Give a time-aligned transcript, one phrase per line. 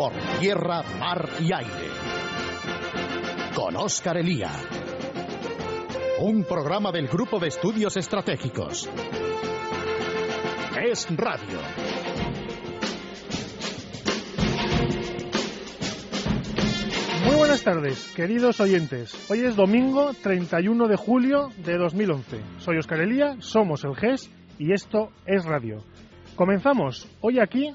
[0.00, 1.90] por tierra, mar y aire.
[3.54, 4.50] Con Óscar Elía.
[6.20, 8.88] Un programa del Grupo de Estudios Estratégicos.
[10.82, 11.58] Es Radio.
[17.26, 19.30] Muy buenas tardes, queridos oyentes.
[19.30, 22.40] Hoy es domingo 31 de julio de 2011.
[22.56, 25.84] Soy Óscar Elía, somos el GES y esto es Radio.
[26.36, 27.74] Comenzamos hoy aquí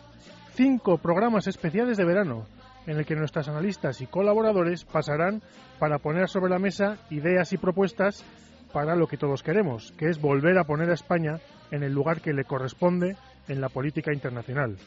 [0.55, 2.45] cinco programas especiales de verano
[2.87, 5.41] en el que nuestros analistas y colaboradores pasarán
[5.79, 8.23] para poner sobre la mesa ideas y propuestas
[8.71, 11.39] para lo que todos queremos, que es volver a poner a España
[11.71, 13.17] en el lugar que le corresponde
[13.49, 14.77] en la política internacional.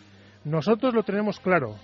[0.44, 1.74] Nosotros lo tenemos claro,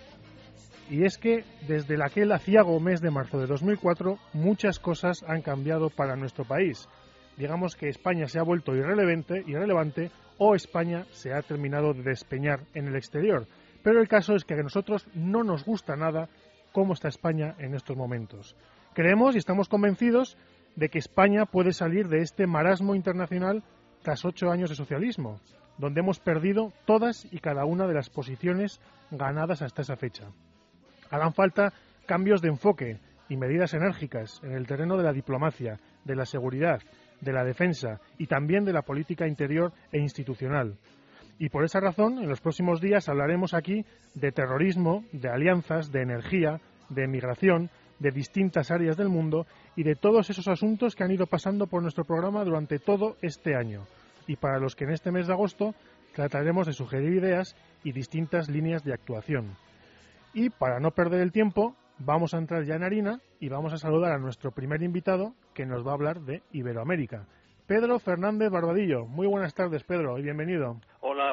[0.88, 5.90] y es que desde aquel aciago mes de marzo de 2004 muchas cosas han cambiado
[5.90, 6.88] para nuestro país.
[7.36, 12.60] Digamos que España se ha vuelto irrelevante, irrelevante o España se ha terminado de despeñar
[12.72, 13.46] en el exterior.
[13.84, 16.30] Pero el caso es que a nosotros no nos gusta nada
[16.72, 18.56] cómo está España en estos momentos.
[18.94, 20.38] Creemos y estamos convencidos
[20.74, 23.62] de que España puede salir de este marasmo internacional
[24.02, 25.38] tras ocho años de socialismo,
[25.76, 30.30] donde hemos perdido todas y cada una de las posiciones ganadas hasta esa fecha.
[31.10, 31.74] Harán falta
[32.06, 36.80] cambios de enfoque y medidas enérgicas en el terreno de la diplomacia, de la seguridad,
[37.20, 40.78] de la defensa y también de la política interior e institucional.
[41.38, 46.02] Y por esa razón, en los próximos días hablaremos aquí de terrorismo, de alianzas, de
[46.02, 51.10] energía, de migración, de distintas áreas del mundo y de todos esos asuntos que han
[51.10, 53.82] ido pasando por nuestro programa durante todo este año.
[54.26, 55.74] Y para los que en este mes de agosto
[56.14, 59.56] trataremos de sugerir ideas y distintas líneas de actuación.
[60.32, 63.78] Y para no perder el tiempo, vamos a entrar ya en harina y vamos a
[63.78, 67.26] saludar a nuestro primer invitado que nos va a hablar de Iberoamérica.
[67.66, 69.06] Pedro Fernández Barbadillo.
[69.06, 70.80] Muy buenas tardes, Pedro, y bienvenido.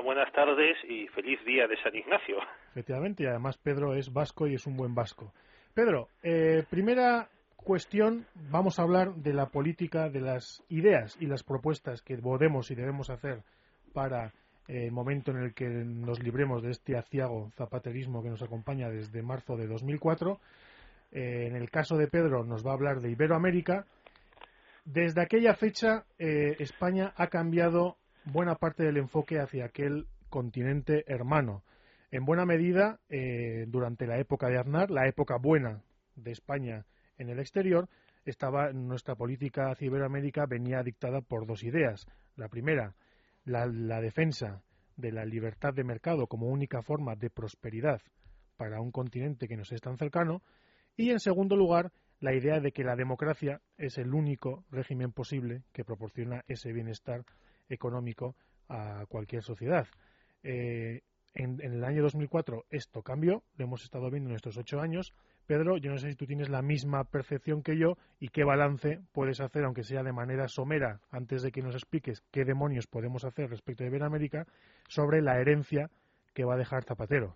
[0.02, 2.38] Buenas tardes y feliz día de San Ignacio.
[2.71, 5.33] Efectivamente, y además Pedro es vasco y es un buen vasco.
[5.73, 11.43] Pedro, eh, primera cuestión, vamos a hablar de la política, de las ideas y las
[11.43, 13.43] propuestas que podemos y debemos hacer
[13.93, 14.33] para
[14.67, 18.89] eh, el momento en el que nos libremos de este aciago zapaterismo que nos acompaña
[18.89, 20.39] desde marzo de 2004.
[21.11, 23.86] Eh, en el caso de Pedro nos va a hablar de Iberoamérica.
[24.83, 31.64] Desde aquella fecha España ha cambiado buena parte del enfoque hacia aquel continente hermano
[32.11, 35.82] en buena medida eh, durante la época de Aznar, la época buena
[36.15, 36.86] de España
[37.17, 37.87] en el exterior,
[38.26, 42.05] estaba nuestra política hacia Iberoamérica venía dictada por dos ideas.
[42.36, 42.95] La primera,
[43.45, 44.61] la, la defensa
[44.98, 48.02] de la libertad de mercado como única forma de prosperidad
[48.58, 50.42] para un continente que nos es tan cercano,
[50.98, 55.64] y en segundo lugar, la idea de que la democracia es el único régimen posible
[55.71, 57.23] que proporciona ese bienestar
[57.70, 58.36] económico
[58.70, 59.88] a cualquier sociedad.
[60.44, 61.02] Eh,
[61.33, 65.14] en, el año 2004 esto cambió, lo hemos estado viendo en estos ocho años.
[65.48, 69.00] Pedro, yo no sé si tú tienes la misma percepción que yo y qué balance
[69.14, 73.26] puedes hacer, aunque sea de manera somera, antes de que nos expliques qué demonios podemos
[73.26, 74.45] hacer respecto de Iberoamérica,
[74.88, 75.89] sobre la herencia
[76.33, 77.36] que va a dejar Zapatero.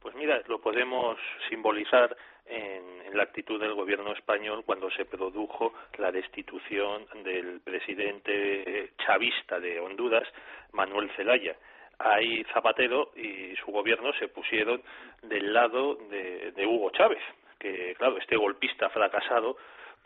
[0.00, 1.18] Pues mira, lo podemos
[1.50, 2.16] simbolizar
[2.48, 9.58] en, en, la actitud del gobierno español cuando se produjo la destitución del presidente chavista
[9.60, 10.28] de Honduras,
[10.72, 11.56] Manuel Zelaya.
[11.98, 14.82] Ahí Zapatero y su gobierno se pusieron
[15.22, 17.22] del lado de, de Hugo Chávez,
[17.58, 19.56] que claro, este golpista fracasado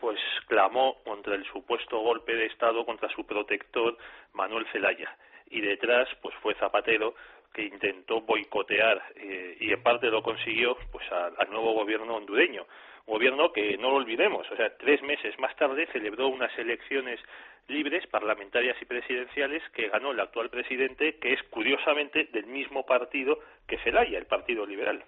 [0.01, 3.97] pues clamó contra el supuesto golpe de Estado contra su protector
[4.33, 5.15] Manuel Zelaya.
[5.49, 7.13] Y detrás pues fue Zapatero
[7.53, 12.65] que intentó boicotear eh, y en parte lo consiguió pues al nuevo gobierno hondureño
[13.05, 17.19] gobierno que no lo olvidemos o sea tres meses más tarde celebró unas elecciones
[17.67, 23.39] libres, parlamentarias y presidenciales que ganó el actual presidente, que es curiosamente del mismo partido
[23.67, 25.03] que Zelaya, el Partido Liberal.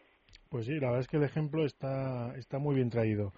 [0.49, 3.33] Pues sí, la verdad es que el ejemplo está, está muy bien traído.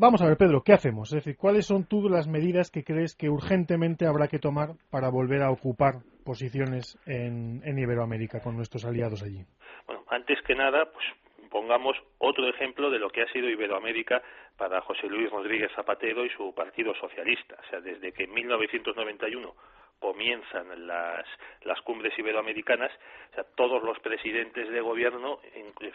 [0.00, 1.12] Vamos a ver, Pedro, ¿qué hacemos?
[1.12, 5.10] Es decir, ¿cuáles son tú las medidas que crees que urgentemente habrá que tomar para
[5.10, 9.44] volver a ocupar posiciones en, en Iberoamérica con nuestros aliados allí?
[9.86, 11.04] Bueno, antes que nada, pues
[11.50, 14.22] pongamos otro ejemplo de lo que ha sido Iberoamérica
[14.56, 17.56] para José Luis Rodríguez Zapatero y su Partido Socialista.
[17.62, 19.54] O sea, desde que en 1991
[20.00, 21.24] comienzan las,
[21.62, 22.90] las cumbres iberoamericanas,
[23.38, 25.38] o todos los presidentes de gobierno,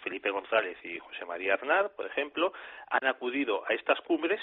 [0.04, 2.54] Felipe González y José María Arnar, por ejemplo,
[2.90, 4.40] han acudido a estas cumbres,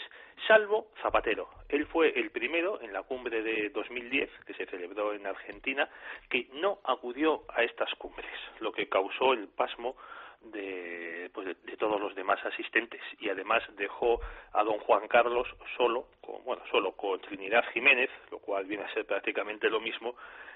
[0.46, 1.48] salvo Zapatero.
[1.68, 5.88] Él fue el primero en la cumbre de 2010, que se celebró en Argentina,
[6.28, 8.30] que no acudió a estas cumbres,
[8.60, 9.96] lo que causó el pasmo
[10.42, 11.11] de,
[11.42, 14.20] pues de, todos los demás asistentes y además dejó
[14.52, 18.94] a don Juan Carlos solo con, bueno, solo con Trinidad Jiménez, lo cual viene a
[18.94, 20.14] ser prácticamente lo mismo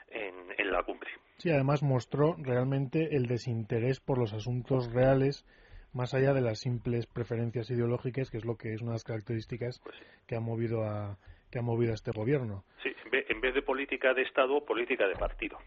[0.09, 1.11] en, en la cumbre.
[1.39, 5.45] Sí, además mostró realmente el desinterés por los asuntos reales
[5.93, 9.05] más allá de las simples preferencias ideológicas, que es lo que es una de las
[9.05, 9.97] características pues
[10.27, 11.17] que ha movido a
[11.51, 12.65] que ha movido a este gobierno.
[12.83, 15.59] Sí, en vez, de política de Estado, política de partido.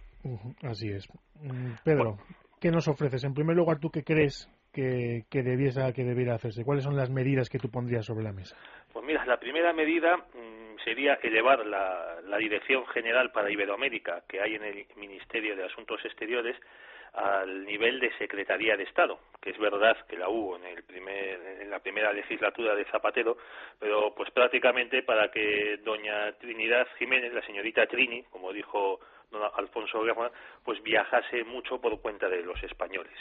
[0.62, 1.08] así es.
[1.42, 2.18] Mm, Pedro,
[2.60, 3.24] ¿qué nos ofreces?
[3.24, 4.50] En primer lugar, ¿tú qué crees
[4.80, 6.64] que, que, debiese, que debiera hacerse?
[6.64, 8.56] ¿Cuáles son las medidas que tú pondrías sobre la mesa?
[8.94, 14.42] Pues mira, la primera medida mm, sería elevar la, la Dirección General para Iberoamérica que
[14.42, 16.56] hay en el Ministerio de Asuntos Exteriores
[17.14, 21.62] al nivel de Secretaría de Estado, que es verdad que la hubo en, el primer,
[21.62, 23.38] en la primera legislatura de Zapatero,
[23.80, 29.00] pero pues prácticamente para que doña Trinidad Jiménez, la señorita Trini, como dijo
[29.32, 30.32] don Alfonso Guerra,
[30.64, 33.18] pues viajase mucho por cuenta de los españoles.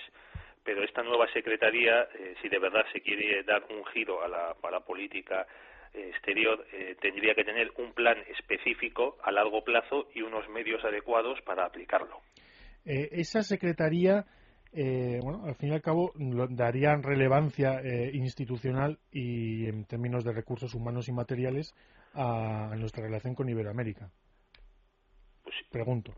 [0.68, 4.54] Pero esta nueva secretaría, eh, si de verdad se quiere dar un giro a la,
[4.62, 5.46] a la política
[5.94, 11.40] exterior eh, tendría que tener un plan específico a largo plazo y unos medios adecuados
[11.40, 12.20] para aplicarlo.
[12.84, 14.26] Eh, esa secretaría,
[14.74, 16.12] eh, bueno, al fin y al cabo,
[16.50, 21.74] darían relevancia eh, institucional y en términos de recursos humanos y materiales
[22.12, 24.10] a, nuestra relación con Iberoamérica.
[25.42, 26.14] Pues Pregunto.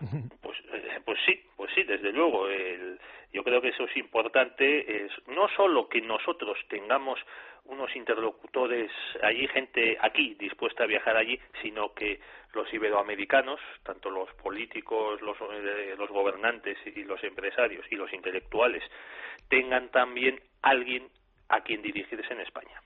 [0.42, 0.58] Pues,
[1.04, 2.48] pues sí, pues sí, desde luego.
[2.48, 2.98] El,
[3.32, 7.18] yo creo que eso es importante, es no solo que nosotros tengamos
[7.64, 8.90] unos interlocutores
[9.22, 12.20] allí, gente aquí dispuesta a viajar allí, sino que
[12.54, 18.82] los iberoamericanos, tanto los políticos, los, eh, los gobernantes y los empresarios y los intelectuales,
[19.48, 21.08] tengan también alguien
[21.48, 22.80] a quien dirigirse en España.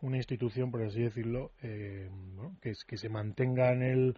[0.00, 2.08] Una institución, por así decirlo, eh,
[2.62, 4.14] que se mantenga en el,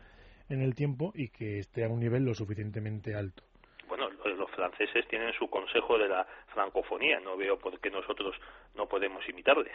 [0.49, 3.43] en el tiempo y que esté a un nivel lo suficientemente alto
[3.88, 8.35] bueno, los franceses tienen su consejo de la francofonía, no veo por qué nosotros
[8.75, 9.73] no podemos imitarles.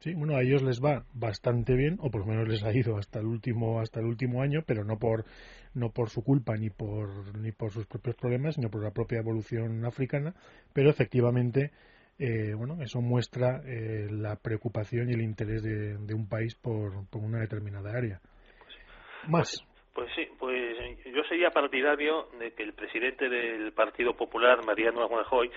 [0.00, 2.98] Sí, bueno, a ellos les va bastante bien, o por lo menos les ha ido
[2.98, 5.24] hasta el último hasta el último año, pero no por
[5.72, 9.20] no por su culpa ni por ni por sus propios problemas, sino por la propia
[9.20, 10.34] evolución africana,
[10.74, 11.70] pero efectivamente
[12.18, 17.22] eh, bueno, eso muestra eh, la preocupación y el interés de, un país por, por
[17.22, 18.20] una determinada área.
[18.58, 19.73] Pues Más.
[19.94, 25.48] Pues sí, pues yo sería partidario de que el presidente del Partido Popular, Mariano Rajoy,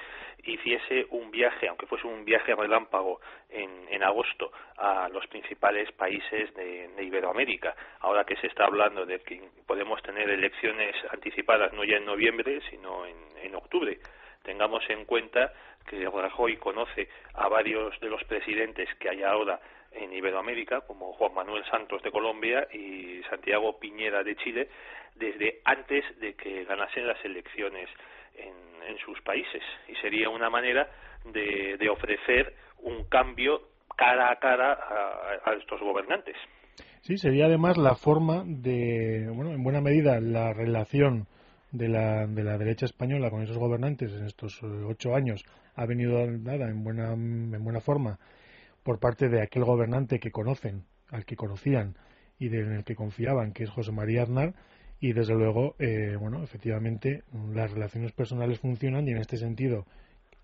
[0.43, 3.19] hiciese un viaje, aunque fuese un viaje relámpago
[3.49, 7.75] en, en agosto, a los principales países de, Iberoamérica.
[8.01, 12.61] Ahora que se está hablando de que podemos tener elecciones anticipadas no ya en noviembre,
[12.69, 13.97] sino en, en octubre.
[14.43, 15.51] Tengamos en cuenta
[15.87, 19.59] que Rajoy conoce a varios de los presidentes que hay ahora
[19.97, 24.69] en Iberoamérica, como Juan Manuel Santos de Colombia y Santiago Piñera de Chile,
[25.15, 27.89] desde antes de que ganasen las elecciones
[28.35, 28.57] en,
[29.05, 29.61] sus países.
[29.87, 30.89] Y sería una manera
[31.25, 33.61] de, de ofrecer un cambio
[33.95, 36.35] cara a cara a, a, estos gobernantes.
[37.01, 41.27] Sí, sería además la forma de, bueno, en buena medida, la relación
[41.71, 45.43] de la, de la derecha española con esos gobernantes en estos eh, ocho años
[45.75, 48.17] ha venido dada en buena, en buena forma
[48.87, 51.97] por parte de aquel gobernante que conocen, al que conocían
[52.39, 54.53] y en el que confiaban, que es José María Aznar,
[55.01, 57.23] y desde luego, eh, bueno, efectivamente,
[57.53, 59.85] las relaciones personales funcionan y en este sentido,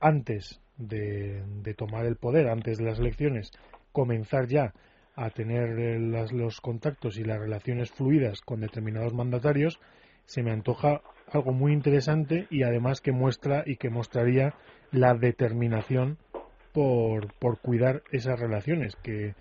[0.01, 1.42] antes de,
[1.78, 3.50] tomar el poder, antes de las elecciones,
[3.94, 4.74] comenzar ya
[5.16, 5.98] a tener eh,
[6.34, 9.80] los contactos y las relaciones fluidas con determinados mandatarios,
[10.25, 11.01] se me antoja
[11.31, 14.54] algo muy interesante y además que muestra y que mostraría
[14.92, 16.18] la determinación
[16.73, 19.33] por, por cuidar esas relaciones que,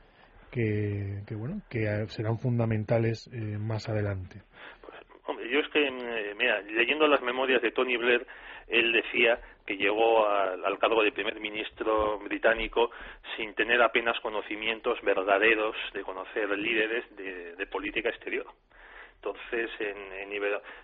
[0.51, 4.43] que, bueno que serán fundamentales eh, más adelante.
[4.83, 8.27] Pues, hombre, yo es que, eh, mira, leyendo las memorias de Tony Blair,
[8.69, 12.91] él decía que llegó al, cargo de primer ministro británico
[13.37, 18.47] sin tener apenas conocimientos verdaderos de conocer líderes de, de política exterior.
[19.25, 20.33] Entonces, en,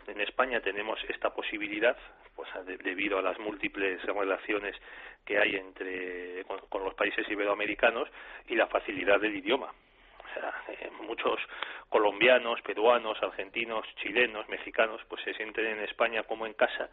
[0.07, 1.97] en, España tenemos esta posibilidad,
[2.37, 2.49] pues
[2.85, 4.77] debido a las múltiples relaciones
[5.25, 8.09] que hay entre con, los países iberoamericanos
[8.47, 9.67] y la facilidad del idioma.
[9.67, 11.41] O sea, eh, muchos
[11.89, 16.91] colombianos, peruanos, argentinos, chilenos, mexicanos, pues se sienten en España como en casa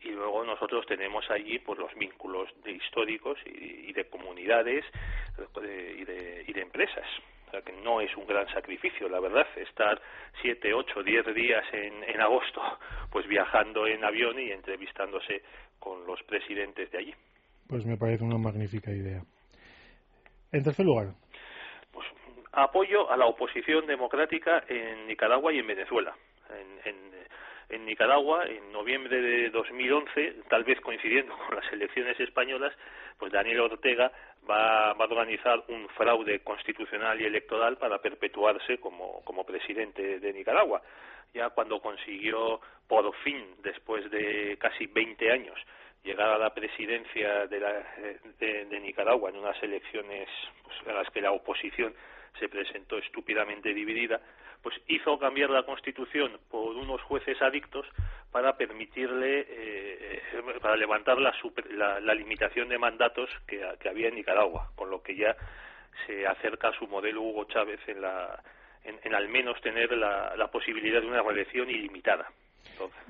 [0.00, 4.84] y luego nosotros tenemos allí pues los vínculos de históricos y, de comunidades
[5.62, 7.06] y, de, y de empresas
[7.62, 10.00] que no es un gran sacrificio, la verdad, estar
[10.40, 12.60] siete, ocho, diez días en, en agosto,
[13.10, 15.42] pues viajando en avión y entrevistándose
[15.78, 17.14] con los presidentes de allí.
[17.68, 19.22] Pues me parece una magnífica idea.
[20.52, 21.08] En tercer lugar.
[21.92, 22.06] Pues
[22.52, 26.14] apoyo a la oposición democrática en Nicaragua y en Venezuela.
[26.50, 27.25] En, en
[27.70, 32.72] Nicaragua en noviembre de 2011, tal vez coincidiendo con las elecciones españolas,
[33.18, 34.12] pues Daniel Ortega
[34.48, 40.82] va, a organizar un fraude constitucional y electoral para perpetuarse como, como presidente de Nicaragua.
[41.34, 45.58] Ya cuando consiguió por fin, después de casi 20 años,
[46.04, 47.72] llegar a la presidencia de, la,
[48.38, 50.28] de, Nicaragua en unas elecciones
[50.62, 51.94] pues, en las que la oposición
[52.38, 54.20] se presentó estúpidamente dividida,
[54.62, 57.86] pues hizo cambiar la Constitución por unos jueces adictos
[58.32, 60.22] para permitirle, eh,
[60.60, 61.32] para levantar la,
[62.00, 65.36] la, limitación de mandatos que, había en Nicaragua, con lo que ya
[66.06, 68.42] se acerca a su modelo Hugo Chávez en, la,
[68.84, 72.30] en, al menos tener la, posibilidad de una reelección ilimitada.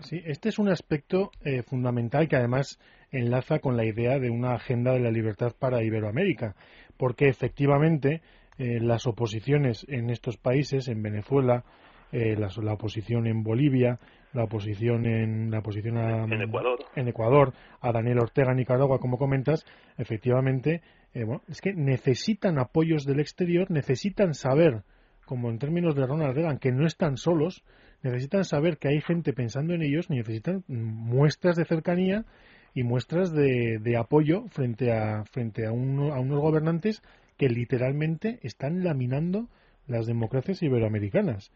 [0.01, 2.79] Sí, este es un aspecto eh, fundamental que además
[3.11, 6.55] enlaza con la idea de una agenda de la libertad para Iberoamérica,
[6.99, 8.21] porque efectivamente
[8.59, 11.65] eh, las oposiciones en estos países, en Venezuela,
[12.13, 13.99] eh, la, oposición en Bolivia,
[14.33, 16.79] la oposición en la oposición en, Ecuador.
[16.95, 19.67] en Ecuador, a Daniel Ortega en Nicaragua, como comentas,
[19.99, 20.83] efectivamente,
[21.15, 24.85] eh, bueno, es que necesitan apoyos del exterior, necesitan saber,
[25.25, 27.65] como en términos de Ronald Reagan, que no están solos,
[28.03, 32.25] necesitan saber que hay gente pensando en ellos, necesitan muestras de cercanía
[32.73, 37.03] y muestras de, de apoyo frente a frente a, uno, a unos gobernantes
[37.39, 39.49] que literalmente están laminando
[39.87, 41.53] las democracias iberoamericanas.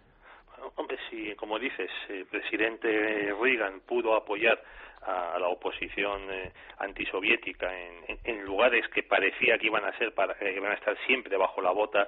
[0.77, 4.63] hombre, si, como dices, el presidente Reagan pudo apoyar
[5.03, 10.35] a la oposición eh, antisoviética en, en, lugares que parecía que iban a ser para,
[10.35, 12.07] que iban a estar siempre bajo la bota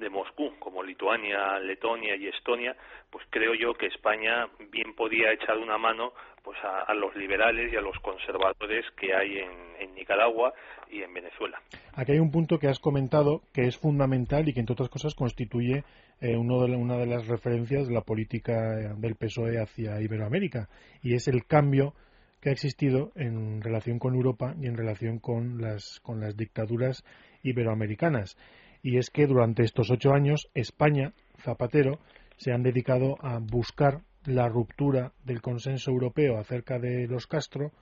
[0.00, 2.74] de Moscú, como Lituania, Letonia y Estonia,
[3.10, 7.76] pues creo yo que España bien podía echar una mano pues a, los liberales y
[7.76, 10.54] a los conservadores que hay en, Nicaragua
[10.90, 11.60] y en Venezuela.
[11.94, 15.14] Aquí hay un punto que has comentado que es fundamental y que entre otras cosas
[15.14, 15.84] constituye
[16.20, 18.54] eh, uno de, una de las referencias de la política
[18.96, 20.68] del PSOE hacia Iberoamérica
[21.02, 21.92] y es el cambio
[22.40, 26.00] que ha existido en relación con Europa y en relación con las
[26.36, 27.04] dictaduras
[27.42, 28.36] iberoamericanas
[28.82, 31.98] y es que durante estos ocho años España, Zapatero,
[32.36, 37.72] se han dedicado a buscar la ruptura del consenso europeo acerca de los Castro,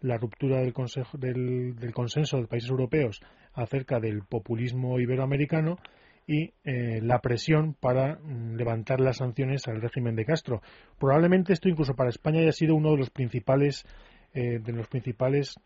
[0.00, 3.20] la ruptura del, del, consenso de países europeos
[3.52, 5.78] acerca del populismo iberoamericano
[6.26, 10.62] y eh, la presión para mm, levantar las sanciones al régimen de Castro.
[10.98, 13.84] Probablemente esto incluso para España haya sido uno de los principales
[14.34, 15.58] eh, de los principales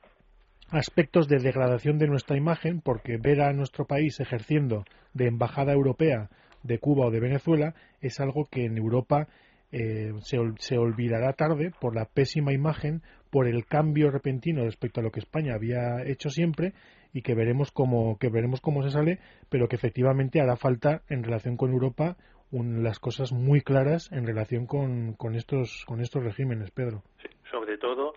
[0.73, 6.31] aspectos de degradación de nuestra imagen, porque ver a nuestro país ejerciendo de embajada europea
[6.63, 9.29] de Cuba o de Venezuela es algo que en Europa
[9.71, 15.11] eh, se, olvidará tarde por la pésima imagen, por el cambio repentino respecto a lo
[15.11, 16.73] que España había hecho siempre
[17.13, 19.19] y que veremos cómo, que veremos cómo se sale,
[19.51, 22.17] pero que efectivamente hará falta en relación con Europa
[22.53, 27.03] las cosas muy claras en relación con, con, estos, con estos regímenes, Pedro.
[27.51, 28.13] sobre todo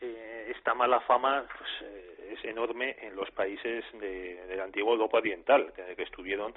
[0.00, 1.99] eh, esta mala fama pues, eh,
[2.44, 6.54] enorme en los países de, de la antigua Europa Oriental, que, estuvieron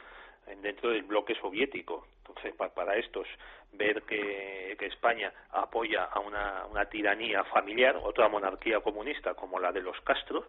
[0.61, 2.07] dentro del bloque soviético.
[2.19, 3.27] Entonces, para, estos,
[3.73, 9.81] ver que, España apoya a una, una, tiranía familiar, otra monarquía comunista como la de
[9.81, 10.47] los Castro,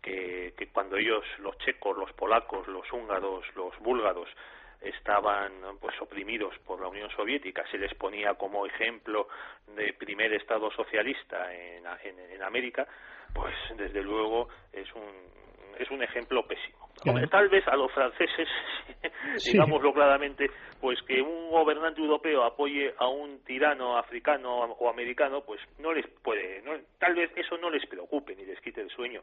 [0.00, 4.28] que, que cuando ellos, los checos, los polacos, los húngaros, los búlgaros,
[4.84, 7.64] estaban pues oprimidos por la Unión Soviética.
[7.70, 9.28] Se les ponía como ejemplo
[9.66, 12.86] de primer estado socialista en, en, América
[13.32, 15.34] pues desde luego es un
[15.78, 16.88] es un ejemplo pésimo.
[17.30, 18.48] Tal vez a los franceses
[19.44, 20.50] digámoslo claramente
[20.80, 26.06] pues que un gobernante europeo apoye a un tirano africano o americano pues no les
[26.22, 29.22] puede no, tal vez eso no les preocupe ni les quite el sueño.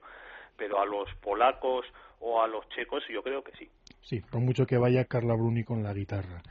[0.58, 1.86] Pero a los polacos
[2.22, 3.70] o a los checos yo creo que sí
[4.02, 6.42] Sí, por mucho que vaya Carla Bruni con la guitarra.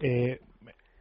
[0.00, 0.40] Eh,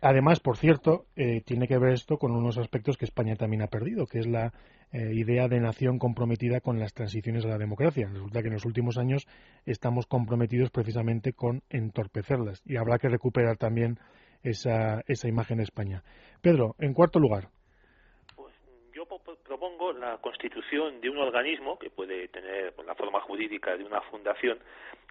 [0.01, 3.67] además, por cierto, eh, tiene que ver esto con unos aspectos que España también ha
[3.67, 4.53] perdido, que es la
[4.91, 8.09] eh, idea de nación comprometida con las transiciones a la democracia.
[8.11, 9.27] Resulta que en los últimos años
[9.65, 13.97] estamos comprometidos precisamente con entorpecerlas y habrá que recuperar también
[14.43, 16.03] esa, esa imagen de España.
[16.41, 17.49] Pedro, en cuarto lugar
[19.93, 24.59] la constitución de un organismo que puede tener la forma jurídica de una fundación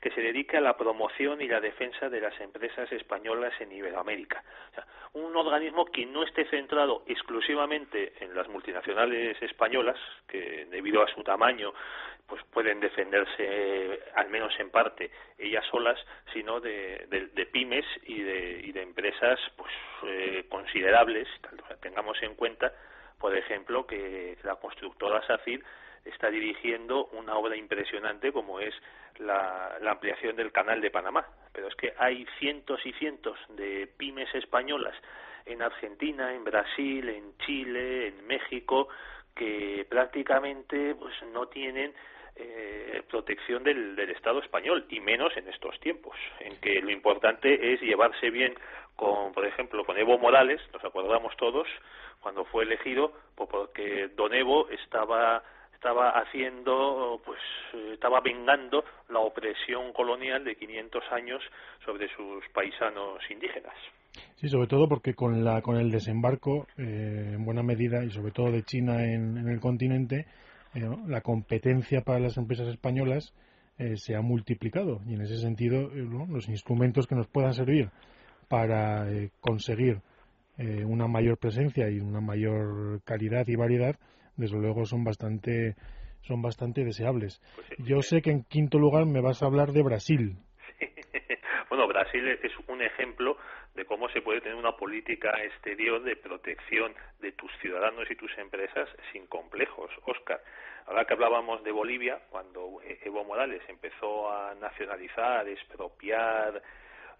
[0.00, 4.44] que se dedique a la promoción y la defensa de las empresas españolas en Iberoamérica.
[4.70, 11.02] O sea, un organismo que no esté centrado exclusivamente en las multinacionales españolas, que debido
[11.02, 11.72] a su tamaño
[12.26, 15.98] pues pueden defenderse al menos en parte ellas solas,
[16.32, 17.06] sino de,
[17.52, 19.72] pymes y de, y de empresas pues
[20.04, 21.28] eh, considerables,
[21.80, 22.72] tengamos en cuenta
[23.18, 25.62] por ejemplo, que la constructora SACIR
[26.04, 28.74] está dirigiendo una obra impresionante como es
[29.18, 31.26] la, ampliación del canal de Panamá.
[31.52, 34.94] Pero es que hay cientos y cientos de pymes españolas
[35.46, 38.88] en Argentina, en Brasil, en Chile, en México,
[39.34, 41.94] que prácticamente pues no tienen
[42.36, 47.72] eh, protección del, del Estado español y menos en estos tiempos en que lo importante
[47.72, 48.54] es llevarse bien
[48.94, 51.66] con por ejemplo con Evo Morales nos acordamos todos
[52.20, 55.42] cuando fue elegido pues porque don Evo estaba
[55.76, 57.38] estaba haciendo, pues
[57.74, 61.42] eh, estaba vengando la opresión colonial de 500 años
[61.84, 63.74] sobre sus paisanos indígenas.
[64.36, 68.32] Sí, sobre todo porque con, la, con el desembarco, eh, en buena medida, y sobre
[68.32, 70.26] todo de China en, el continente,
[70.74, 73.34] eh, la competencia para las empresas españolas
[73.96, 75.02] se ha multiplicado.
[75.06, 77.90] Y en ese sentido, los instrumentos que nos puedan servir
[78.48, 79.06] para
[79.42, 80.00] conseguir
[80.58, 83.96] una mayor presencia y una mayor calidad y variedad,
[84.36, 85.74] desde luego son bastante
[86.22, 87.40] son bastante deseables.
[87.54, 90.36] Pues Yo sé que en quinto lugar me vas a hablar de Brasil.
[91.68, 93.36] Bueno, Brasil es un ejemplo
[93.74, 98.30] de cómo se puede tener una política exterior de protección de tus ciudadanos y tus
[98.38, 99.90] empresas sin complejos.
[100.04, 100.40] Oscar,
[100.86, 106.62] ahora que hablábamos de Bolivia, cuando Evo Morales empezó a nacionalizar, expropiar,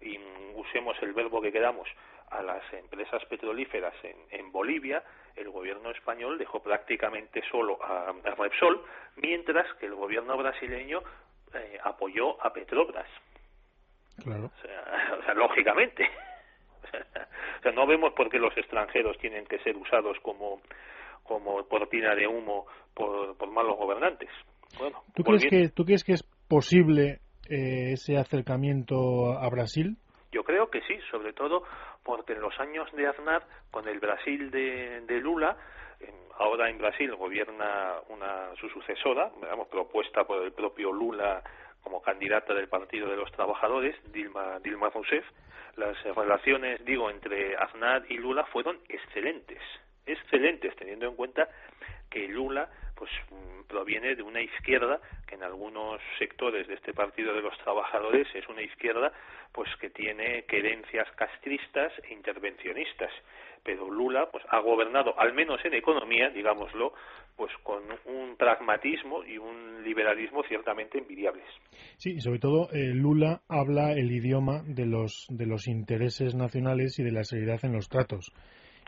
[0.01, 0.17] y
[0.55, 1.87] usemos el verbo que queramos,
[2.29, 5.03] a las empresas petrolíferas en, Bolivia,
[5.35, 8.83] el gobierno español dejó prácticamente solo a, Repsol,
[9.15, 11.01] mientras que el gobierno brasileño
[11.53, 13.09] eh, apoyó a Petrobras.
[14.23, 14.51] Claro.
[15.19, 16.09] O sea, lógicamente.
[17.59, 20.61] O sea, no vemos por qué los extranjeros tienen que ser usados como,
[21.23, 24.29] como cortina de humo por, por malos gobernantes.
[24.79, 27.19] Bueno, ¿Tú, crees que, ¿Tú crees que es posible
[27.49, 29.97] eh, ese acercamiento a Brasil?
[30.37, 31.63] Yo creo que sí, sobre todo
[32.03, 33.41] porque en los años de Aznar,
[33.71, 35.57] con el Brasil de, Lula,
[36.37, 41.41] ahora en Brasil gobierna una, su sucesora, digamos, propuesta por el propio Lula
[41.81, 45.25] como candidata del Partido de los Trabajadores, Dilma, Dilma Rousseff,
[45.75, 49.63] las relaciones, digo, entre Aznar y Lula fueron excelentes,
[50.05, 51.49] excelentes, teniendo en cuenta
[52.11, 57.33] que Lula pues mm, proviene de una izquierda que en algunos sectores de este Partido
[57.33, 59.11] de los Trabajadores es una izquierda
[59.53, 63.11] pues que tiene querencias castristas e intervencionistas.
[63.63, 66.93] Pero Lula pues ha gobernado al menos en economía digámoslo
[67.35, 71.45] pues con un pragmatismo y un liberalismo ciertamente envidiables.
[71.97, 76.97] Sí y sobre todo eh, Lula habla el idioma de los de los intereses nacionales
[76.99, 78.33] y de la seriedad en los tratos.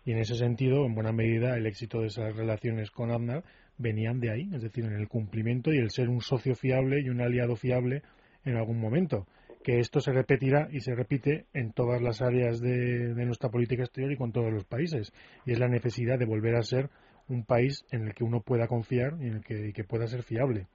[0.05, 3.43] Y en ese sentido en buena medida el éxito de esas relaciones con Aznar
[3.79, 7.09] venían de ahí, es decir, en el cumplimiento y el ser un socio fiable y
[7.09, 8.03] un aliado fiable
[8.45, 9.25] en algún momento.
[9.63, 14.11] Que esto se repetirá y se repite en todas las áreas de, nuestra política exterior
[14.11, 15.11] y con todos los países.
[15.45, 16.89] Y es la necesidad de volver a ser
[17.27, 20.07] un país en el que uno pueda confiar y en el que, y que pueda
[20.07, 20.67] ser fiable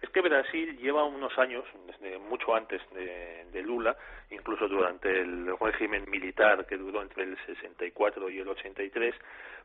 [0.00, 3.96] es que Brasil lleva unos años, desde mucho antes de, Lula,
[4.30, 9.14] incluso durante el régimen militar que duró entre el 64 y el 83,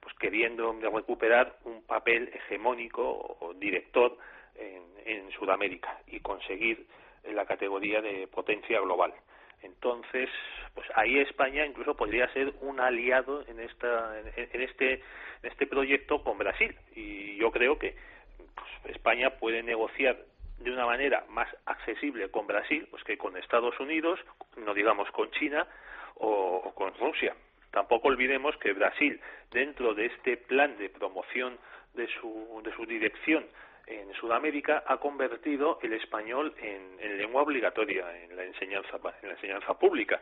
[0.01, 4.17] pues queriendo recuperar un papel hegemónico o director
[4.55, 6.85] en, en Sudamérica y conseguir
[7.31, 9.13] la categoría de potencia global.
[9.61, 10.29] Entonces,
[10.73, 16.23] pues ahí España incluso podría ser un aliado en esta en, este en este proyecto
[16.23, 17.95] con Brasil y yo creo que
[18.37, 20.17] pues, España puede negociar
[20.59, 24.19] de una manera más accesible con Brasil pues que con Estados Unidos,
[24.57, 25.67] no digamos con China
[26.15, 27.35] o, con Rusia.
[27.71, 29.19] Tampoco olvidemos que Brasil,
[29.51, 31.57] dentro de este plan de promoción
[31.95, 33.45] de su, de su dirección
[33.87, 39.35] en Sudamérica, ha convertido el español en, en lengua obligatoria en la enseñanza, en la
[39.35, 40.21] enseñanza pública.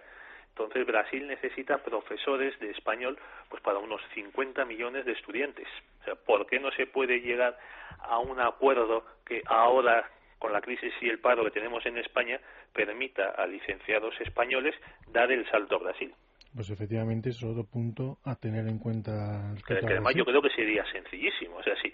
[0.52, 3.18] Entonces Brasil necesita profesores de español
[3.50, 5.68] pues para unos 50 millones de estudiantes.
[6.02, 7.58] O sea, ¿por qué no se puede llegar
[8.00, 10.10] a un acuerdo que ahora
[10.40, 12.40] con la crisis y el paro que tenemos en España
[12.74, 14.76] permita a licenciados españoles
[15.08, 16.14] dar el salto a Brasil?
[16.54, 19.56] Pues efectivamente es otro punto a tener en cuenta.
[19.66, 21.58] Que, además yo creo que sería sencillísimo.
[21.58, 21.92] O sea, si,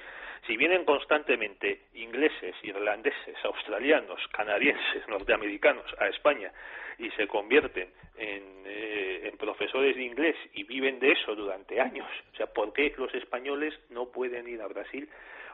[0.48, 6.52] si vienen constantemente ingleses, irlandeses, australianos, canadienses, norteamericanos a España
[6.98, 12.08] y se convierten en, eh, en profesores de inglés y viven de eso durante años,
[12.34, 15.08] o sea, ¿por qué los españoles no pueden ir a Brasil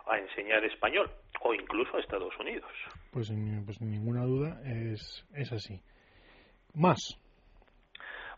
[0.07, 1.11] a enseñar español
[1.41, 2.71] o incluso a Estados Unidos?
[3.11, 3.31] Pues,
[3.65, 5.81] pues ninguna duda es, es así.
[6.73, 7.19] Más.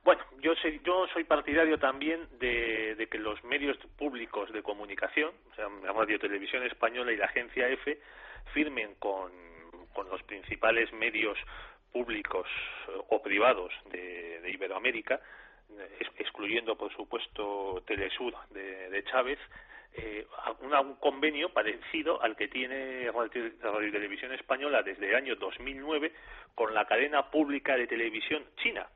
[0.06, 5.56] Bueno, yo soy, yo soy partidario también de, que los medios públicos de comunicación, o
[5.56, 8.00] sea, la Radio Televisión Española y la Agencia EFE,
[8.54, 9.32] firmen con,
[10.08, 11.39] los principales medios
[11.91, 12.46] públicos
[12.88, 15.20] eh, o privados de, Iberoamérica,
[16.20, 19.39] excluyendo, por supuesto, Telesur de, Chávez,
[19.94, 20.28] eh,
[20.62, 26.13] un convenio parecido al que tiene Radio Televisión Española desde el año 2009
[26.54, 28.88] con la cadena pública de televisión china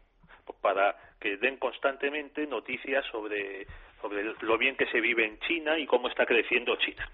[0.62, 3.67] para que den constantemente noticias sobre,
[4.01, 7.09] sobre lo bien que se vive en China y cómo está creciendo China.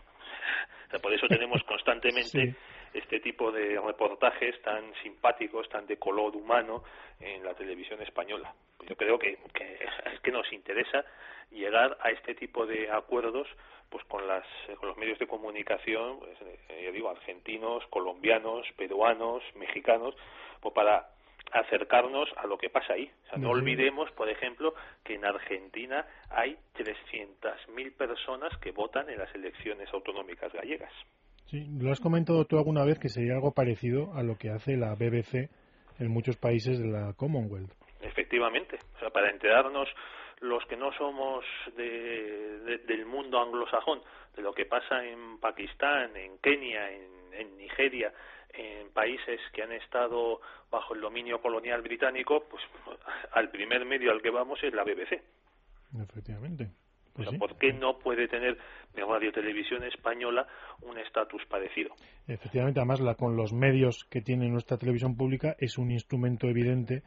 [1.02, 2.56] por eso tenemos constantemente
[2.94, 6.84] este tipo de reportajes tan simpáticos, tan de color humano
[7.20, 8.54] en la televisión española.
[8.88, 9.38] Yo creo que,
[10.14, 11.04] es que nos interesa
[11.52, 13.48] llegar a este tipo de acuerdos
[13.90, 14.46] pues con las
[14.78, 16.38] con los medios de comunicación pues,
[16.70, 20.16] eh, digo argentinos colombianos peruanos mexicanos
[20.60, 21.08] pues para
[21.52, 23.10] acercarnos a lo que pasa ahí.
[23.38, 29.90] no olvidemos, por ejemplo, que en Argentina hay 300.000 personas que votan en las elecciones
[29.94, 30.92] autonómicas gallegas.
[31.46, 34.78] Sí, lo has comentado tú alguna vez que sería algo parecido a lo que hace
[34.78, 35.50] la BBC
[36.00, 37.72] en muchos países de la Commonwealth.
[38.02, 39.88] Efectivamente, o sea, para enterarnos
[40.42, 44.02] los que no somos de, del mundo anglosajón,
[44.36, 47.16] de lo que pasa en Pakistán, en Kenia, en,
[47.58, 48.14] Nigeria,
[48.58, 50.42] en países que han estado
[50.72, 52.64] bajo el dominio colonial británico, pues
[53.32, 55.22] al primer medio al que vamos es la BBC.
[56.02, 56.70] Efectivamente.
[57.16, 58.58] Pues ¿Por qué no puede tener
[58.94, 60.46] la radio televisión española
[60.82, 61.96] un estatus parecido?
[62.28, 67.04] Efectivamente, además la, con los medios que tiene nuestra televisión pública es un instrumento evidente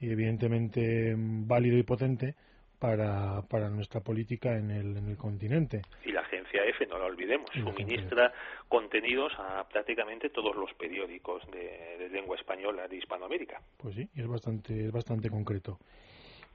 [0.00, 2.34] y evidentemente mm, válido y potente
[2.80, 5.82] para, para nuestra política en el, en el continente.
[6.04, 6.23] Y la
[6.64, 8.32] EFE, no la olvidemos, suministra
[8.68, 13.60] contenidos a prácticamente todos los periódicos de, de, lengua española de Hispanoamérica.
[13.78, 15.78] Pues sí, es bastante, es bastante concreto.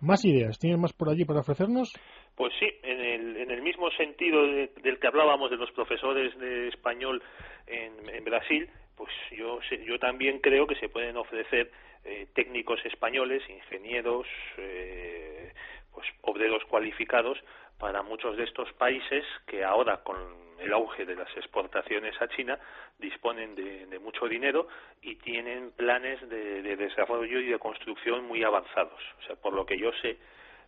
[0.02, 0.58] ¿Más ideas?
[0.58, 1.92] ¿Tienen más por allí para ofrecernos?
[2.36, 6.70] Pues sí, en el, en el mismo sentido del que hablábamos de los profesores de
[6.70, 7.22] español
[7.68, 11.70] en, en Brasil, pues yo, yo también creo que se pueden ofrecer
[12.06, 14.26] eh, técnicos españoles, ingenieros,
[14.58, 15.52] eh,
[15.94, 17.38] pues obreros cualificados
[17.80, 20.18] para muchos de estos países que ahora con
[20.60, 22.60] el auge de las exportaciones a China
[22.98, 24.68] disponen de, mucho dinero
[25.02, 29.02] y tienen planes de, desarrollo y de construcción muy avanzados.
[29.20, 30.18] O sea, por lo que yo sé,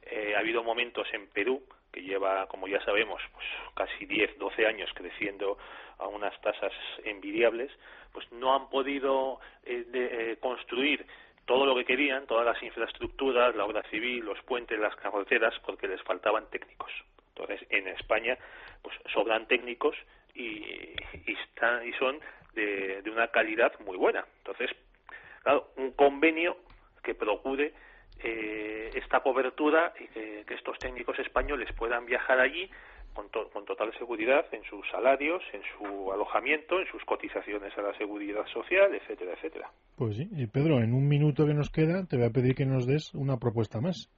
[0.04, 3.45] eh, ha habido momentos en Perú que lleva, como ya sabemos, pues
[3.76, 5.58] casi 10, 12 años creciendo
[5.97, 6.71] a unas tasas
[7.04, 7.71] envidiables,
[8.13, 11.06] pues no han podido eh, de, eh, construir
[11.51, 15.85] todo lo que querían, todas las infraestructuras, la obra civil, los puentes, las carreteras, porque
[15.85, 16.89] les faltaban técnicos.
[17.35, 18.37] Entonces, en España,
[18.81, 19.97] pues sobran técnicos
[20.33, 20.63] y,
[21.25, 22.21] y, están, y son
[22.53, 24.25] de, una calidad muy buena.
[24.37, 24.71] Entonces,
[25.43, 26.55] claro, un convenio
[27.03, 27.73] que procure
[28.23, 32.71] eh, esta cobertura y que, estos técnicos españoles puedan viajar allí
[33.13, 37.97] con, con, total seguridad en sus salarios, en su alojamiento, en sus cotizaciones a la
[37.97, 39.69] seguridad social, etcétera, etcétera.
[39.97, 42.65] Pues sí, y Pedro, en un minuto que nos queda, te voy a pedir que
[42.65, 44.10] nos des una propuesta más.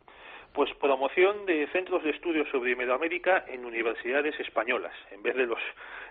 [0.53, 5.59] Pues promoción de centros de estudios sobre Iberoamérica en universidades españolas, en vez de los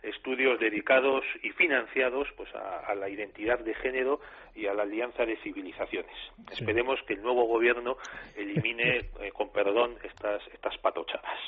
[0.02, 4.20] estudios dedicados y financiados pues a, la identidad de género
[4.56, 6.16] y a la alianza de civilizaciones.
[6.50, 7.96] Esperemos que el nuevo gobierno
[8.36, 11.38] elimine, eh, con perdón, estas, estas patochadas.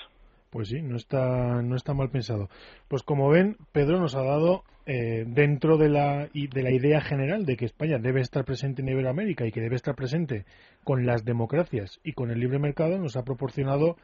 [0.54, 2.48] Pues sí, no está, no está mal pensado.
[2.86, 7.44] Pues como ven, Pedro nos ha dado eh, dentro de la, de la idea general
[7.44, 10.44] de que España debe estar presente en Iberoamérica y que debe estar presente
[10.84, 13.96] con las democracias y con el libre mercado, nos ha proporcionado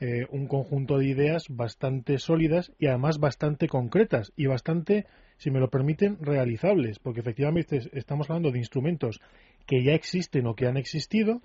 [0.00, 5.60] eh, un conjunto de ideas bastante sólidas y además bastante concretas y bastante, si me
[5.60, 9.20] lo permiten, realizables, porque efectivamente estamos hablando de instrumentos
[9.66, 11.42] que ya existen o que han existido,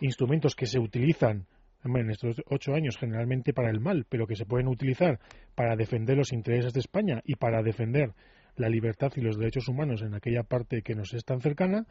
[0.00, 1.46] instrumentos que se utilizan
[1.84, 5.18] en estos ocho años generalmente para el mal, pero que se pueden utilizar
[5.54, 8.10] para defender los intereses de España y para defender
[8.56, 11.86] la libertad y los derechos humanos en aquella parte que nos es tan cercana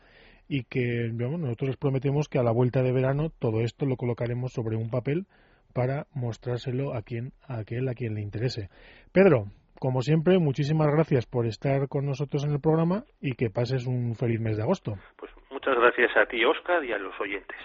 [0.47, 4.51] y que nosotros les prometemos que a la vuelta de verano todo esto lo colocaremos
[4.53, 5.25] sobre un papel
[5.73, 8.69] para mostrárselo a quien a aquel a quien le interese.
[9.11, 9.45] Pedro,
[9.79, 14.15] como siempre, muchísimas gracias por estar con nosotros en el programa y que pases un
[14.15, 14.95] feliz mes de agosto.
[15.17, 17.57] Pues muchas gracias a ti, Oscar, y a los oyentes.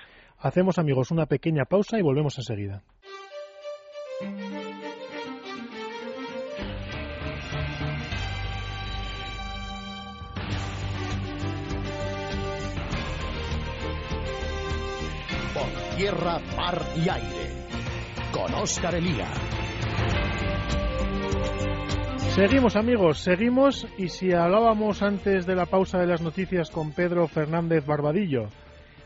[0.45, 2.83] Hacemos amigos una pequeña pausa y volvemos enseguida.
[15.55, 17.67] Por tierra, mar y aire.
[18.31, 19.33] Con Oscar Elía.
[22.35, 27.29] Seguimos amigos, seguimos y si hablábamos antes de la pausa de las noticias con Pedro
[27.29, 28.51] Fernández Barbadillo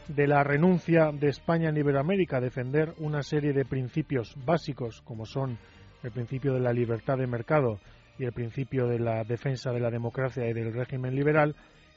[0.09, 5.27] de la renuncia de España en Iberoamérica a defender una serie de principios básicos como
[5.27, 5.59] son
[6.03, 7.79] el principio de la libertad de mercado
[8.19, 11.55] y el principio de la defensa de la democracia y del régimen liberal,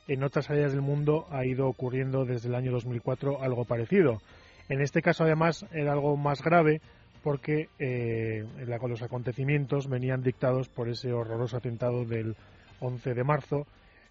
[0.08, 4.22] en otras áreas del mundo ha ido ocurriendo desde el año 2004 algo parecido.
[4.68, 6.82] En este caso, además, era algo más grave
[7.24, 8.46] porque eh,
[8.88, 12.36] los acontecimientos venían dictados por ese horroroso atentado del
[12.80, 13.68] 11 de marzo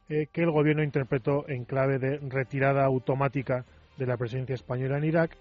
[0.09, 3.65] eh, que el gobierno interpretó en clave de retirada automática
[4.01, 5.37] de la presencia española en Irak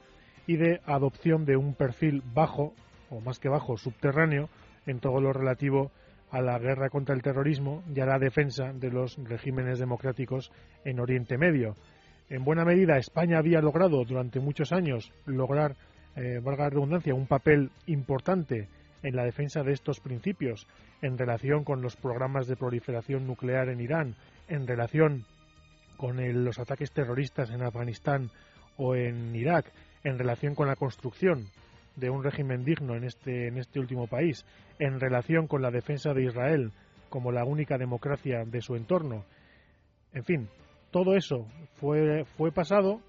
[0.46, 2.74] y de adopción de un perfil bajo,
[3.10, 4.50] o más que bajo, subterráneo,
[4.86, 5.92] en todo lo relativo
[6.30, 10.52] a la guerra contra el terrorismo y a la defensa de los regímenes democráticos
[10.84, 11.76] en Oriente Medio.
[12.30, 15.76] En buena medida, España había logrado durante muchos años lograr,
[16.16, 18.68] eh, valga la redundancia, un papel importante
[19.02, 20.68] en la defensa de estos principios
[21.02, 24.16] en relación con los programas de proliferación nuclear en Irán,
[24.50, 25.26] en relación
[25.98, 28.32] con los ataques terroristas en Afganistán
[28.80, 29.72] o en Irak,
[30.04, 31.46] en relación con la construcción
[31.98, 34.46] de un régimen digno en este, en este último país,
[34.80, 36.72] en relación con la defensa de Israel
[37.10, 39.26] como la única democracia de su entorno.
[40.14, 40.48] En fin,
[40.92, 43.02] todo eso fue, fue pasado,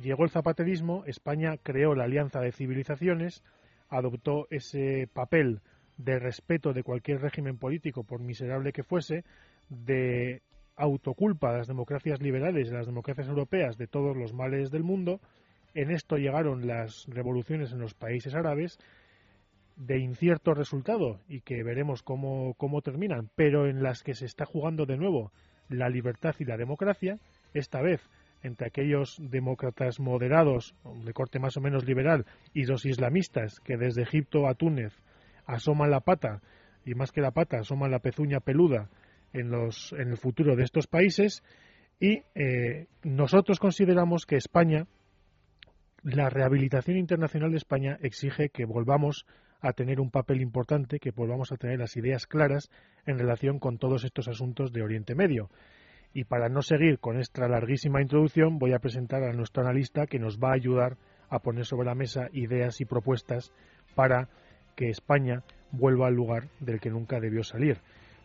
[0.00, 3.42] llegó el zapaterismo, España creó la Alianza de Civilizaciones,
[3.88, 5.60] adoptó ese papel
[5.96, 9.24] de respeto de cualquier régimen político, por miserable que fuese,
[9.70, 10.42] de
[10.76, 14.82] autoculpa a las democracias liberales y a las democracias europeas de todos los males del
[14.82, 15.20] mundo,
[15.74, 18.78] en esto llegaron las revoluciones en los países árabes
[19.76, 24.44] de incierto resultado y que veremos cómo, cómo terminan, pero en las que se está
[24.46, 25.32] jugando de nuevo
[25.68, 27.18] la libertad y la democracia,
[27.54, 28.08] esta vez
[28.42, 34.02] entre aquellos demócratas moderados, de corte más o menos liberal, y los islamistas que desde
[34.02, 34.92] Egipto a Túnez
[35.46, 36.42] asoman la pata,
[36.84, 38.90] y más que la pata, asoman la pezuña peluda
[39.34, 41.42] en, los, en el futuro de estos países,
[42.00, 44.86] y eh, nosotros consideramos que España
[46.04, 49.24] la rehabilitación internacional de España exige que volvamos
[49.62, 52.70] a tener un papel importante, que volvamos a tener las ideas claras
[53.06, 55.48] en relación con todos estos asuntos de Oriente Medio.
[56.12, 60.18] Y para no seguir con esta larguísima introducción, voy a presentar a nuestro analista que
[60.18, 60.98] nos va a ayudar
[61.30, 63.50] a poner sobre la mesa ideas y propuestas
[63.94, 64.28] para
[64.76, 65.42] que España
[65.72, 67.78] vuelva al lugar del que nunca debió salir.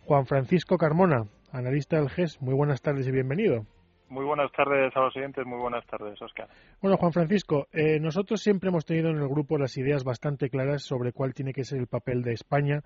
[0.05, 3.65] Juan Francisco Carmona, analista del GES, muy buenas tardes y bienvenido.
[4.09, 6.47] Muy buenas tardes a los siguientes, muy buenas tardes, Oscar.
[6.81, 10.81] Bueno, Juan Francisco, eh, nosotros siempre hemos tenido en el grupo las ideas bastante claras
[10.81, 12.81] sobre cuál tiene que ser el papel de España.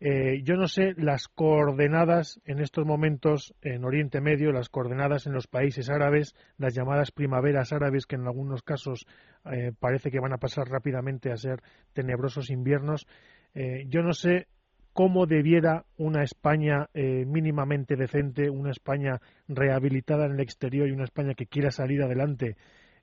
[0.00, 5.34] Eh, yo no sé las coordenadas en estos momentos en Oriente Medio, las coordenadas en
[5.34, 9.06] los países árabes, las llamadas primaveras árabes que en algunos casos
[9.44, 11.60] eh, parece que van a pasar rápidamente a ser
[11.92, 13.06] tenebrosos inviernos.
[13.54, 14.48] yo no sé
[14.92, 21.04] cómo debiera una España eh, mínimamente decente, una España rehabilitada en el exterior y una
[21.04, 22.56] España que quiera salir adelante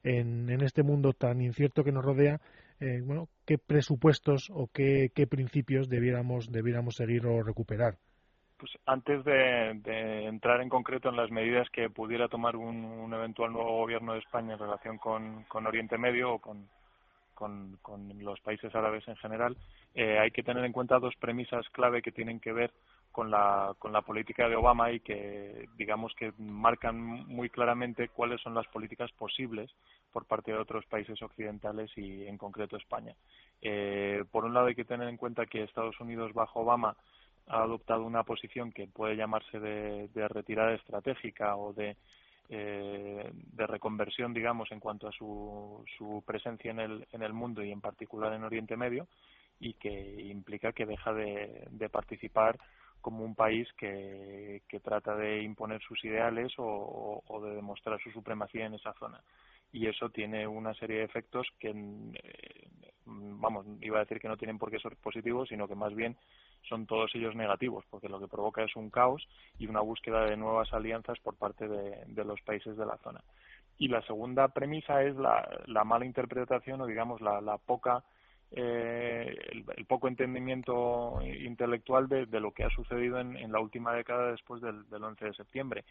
[0.04, 2.40] en, este mundo tan incierto que nos rodea,
[2.80, 7.96] eh, bueno, qué presupuestos o qué, principios debiéramos, debiéramos seguir o recuperar.
[8.58, 13.78] Pues antes de, entrar en concreto en las medidas que pudiera tomar un, eventual nuevo
[13.78, 16.68] gobierno de España en relación con Oriente Medio o con,
[17.40, 17.80] con,
[18.20, 19.56] los países árabes en general,
[19.96, 22.72] eh, hay que tener en cuenta dos premisas clave que tienen que ver
[23.12, 28.40] con la, con la política de Obama y que, digamos, que marcan muy claramente cuáles
[28.42, 29.72] son las políticas posibles
[30.12, 33.16] por parte de otros países occidentales y, en concreto, España.
[33.62, 36.96] Eh, por un lado, hay que tener en cuenta que Estados Unidos, bajo Obama,
[37.48, 41.98] ha adoptado una posición que puede llamarse de retirada estratégica o de
[42.52, 47.64] eh, de reconversión, digamos, en cuanto a su, su presencia en el, en el mundo
[47.64, 49.08] y en particular en Oriente Medio,
[49.60, 52.58] y que implica que deja de, de participar
[53.02, 58.12] como un país que, que, trata de imponer sus ideales o, o, de demostrar su
[58.12, 59.22] supremacía en esa zona.
[59.72, 62.68] Y eso tiene una serie de efectos que, eh,
[63.06, 66.18] vamos, iba a decir que no tienen por qué ser positivos, sino que más bien
[66.68, 70.36] son todos ellos negativos, porque lo que provoca es un caos y una búsqueda de
[70.36, 73.24] nuevas alianzas por parte de, los países de la zona.
[73.78, 78.04] Y la segunda premisa es la, la mala interpretación o, digamos, la, la poca
[78.52, 84.62] eh, el, poco entendimiento intelectual de, lo que ha sucedido en, la última década después
[84.62, 85.86] del, del 11 de septiembre.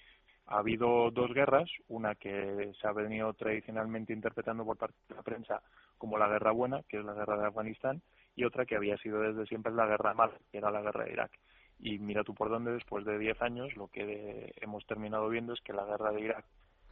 [0.46, 5.22] Ha habido dos guerras, una que se ha venido tradicionalmente interpretando por parte de la
[5.22, 5.62] prensa
[5.98, 8.02] como la guerra buena, que es la guerra de Afganistán,
[8.34, 11.12] y otra que había sido desde siempre la guerra mala, que era la guerra de
[11.12, 11.32] Irak.
[11.80, 15.60] Y mira tú por dónde, después de diez años, lo que hemos terminado viendo es
[15.60, 16.44] que la guerra de Irak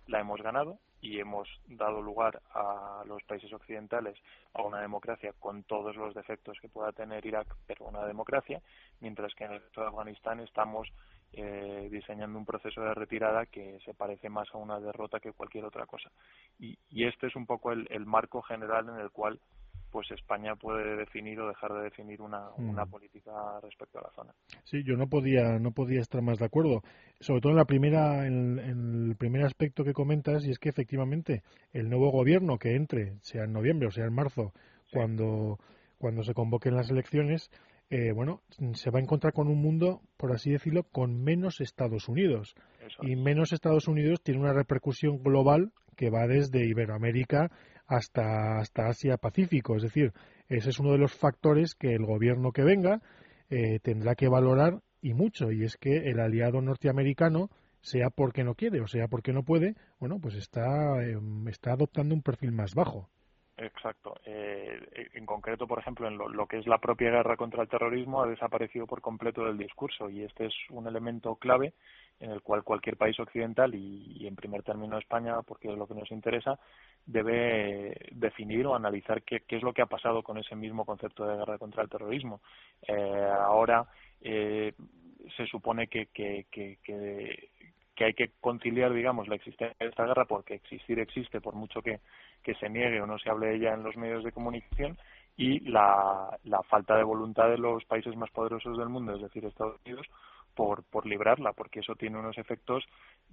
[0.06, 4.18] la hemos ganado y hemos dado lugar a los países occidentales
[4.54, 8.60] a una democracia con todos los defectos que pueda tener Irak, pero una democracia,
[9.00, 10.88] mientras que en el resto de Afganistán estamos
[11.32, 15.64] eh, diseñando un proceso de retirada que se parece más a una derrota que cualquier
[15.64, 16.10] otra cosa.
[16.58, 19.38] Y, este es un poco el marco general en el cual
[19.90, 22.90] pues España puede definir o dejar de definir una, una mm.
[22.90, 24.34] política respecto a la zona.
[24.64, 26.82] Sí, yo no podía no podía estar más de acuerdo,
[27.20, 31.42] sobre todo en la primera en, el primer aspecto que comentas y es que efectivamente
[31.72, 34.52] el nuevo gobierno que entre, sea en noviembre o sea en marzo,
[34.92, 35.58] cuando
[35.98, 37.50] cuando se convoquen las elecciones,
[37.88, 38.42] eh, bueno,
[38.74, 42.54] se va a encontrar con un mundo, por así decirlo, con menos Estados Unidos.
[43.00, 47.50] y menos Estados Unidos tiene una repercusión global que va desde Iberoamérica
[47.86, 49.76] hasta, hasta Asia-Pacífico.
[49.76, 50.12] Es decir,
[50.48, 53.00] ese es uno de los factores que el gobierno que venga
[53.50, 58.54] eh, tendrá que valorar y mucho, y es que el aliado norteamericano, sea porque no
[58.54, 62.74] quiere o sea porque no puede, bueno, pues está, em, está adoptando un perfil más
[62.74, 63.08] bajo.
[63.58, 64.14] Exacto.
[64.26, 68.22] Eh, en concreto, por ejemplo, en lo, que es la propia guerra contra el terrorismo
[68.22, 71.72] ha desaparecido por completo del discurso y este es un elemento clave
[72.20, 75.94] en el cual cualquier país occidental y, en primer término España, porque es lo que
[75.94, 76.58] nos interesa,
[77.04, 81.36] debe definir o analizar qué, es lo que ha pasado con ese mismo concepto de
[81.36, 82.40] guerra contra el terrorismo.
[82.86, 83.86] Eh, ahora
[84.22, 84.72] eh,
[85.36, 86.46] se supone que, que,
[87.98, 92.00] hay que conciliar, digamos, la existencia de esta guerra, porque existir existe, por mucho que,
[92.42, 94.96] que se niegue o no se hable de ella en los medios de comunicación,
[95.36, 99.44] y la, la falta de voluntad de los países más poderosos del mundo, es decir,
[99.44, 100.06] Estados Unidos,
[100.56, 102.82] por, por librarla, porque eso tiene unos efectos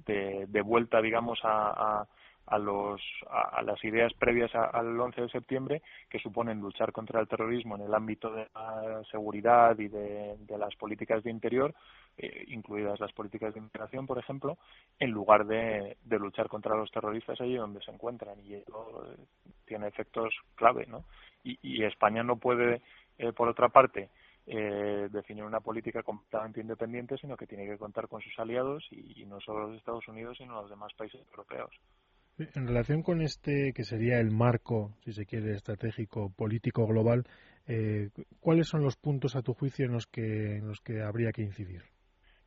[0.05, 2.05] de, de vuelta, digamos, a,
[2.45, 7.27] a, los, a, las ideas previas al 11 de septiembre, que suponen luchar contra el
[7.27, 11.73] terrorismo en el ámbito de la seguridad y de, de las políticas de interior,
[12.17, 14.57] eh, incluidas las políticas de inmigración, por ejemplo,
[14.99, 18.37] en lugar de, de, luchar contra los terroristas allí donde se encuentran.
[18.45, 19.15] Y eso eh,
[19.65, 21.05] tiene efectos clave, ¿no?
[21.43, 22.81] Y, y España no puede,
[23.17, 24.09] eh, por otra parte,
[24.45, 29.25] eh, definir una política completamente independiente, sino que tiene que contar con sus aliados y,
[29.25, 31.71] no solo los Estados Unidos, sino los demás países europeos.
[32.37, 37.23] En relación con este, que sería el marco, si se quiere, estratégico, político global,
[37.67, 38.09] eh,
[38.41, 41.43] ¿cuáles son los puntos, a tu juicio, en los que, en los que habría que
[41.43, 41.83] incidir?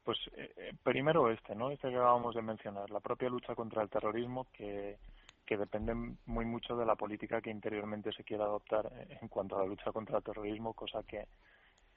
[0.04, 1.70] Pues eh, primero este, ¿no?
[1.70, 4.98] Este que acabamos de mencionar, la propia lucha contra el terrorismo, que,
[5.46, 5.94] que depende
[6.26, 9.92] muy mucho de la política que interiormente se quiera adoptar en cuanto a la lucha
[9.92, 11.24] contra el terrorismo, cosa que,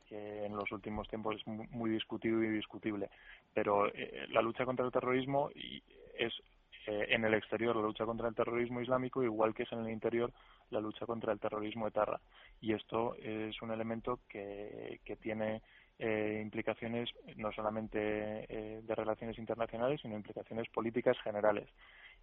[0.09, 3.09] que en los últimos tiempos es muy, discutido y discutible.
[3.53, 5.49] Pero eh, la lucha contra el terrorismo
[6.17, 6.33] es
[6.87, 9.91] eh, en el exterior la lucha contra el terrorismo islámico, igual que es en el
[9.91, 10.33] interior
[10.71, 12.19] la lucha contra el terrorismo etarra.
[12.59, 15.61] Y esto es un elemento que, que tiene
[15.99, 21.69] eh, implicaciones no solamente de relaciones internacionales, sino implicaciones políticas generales.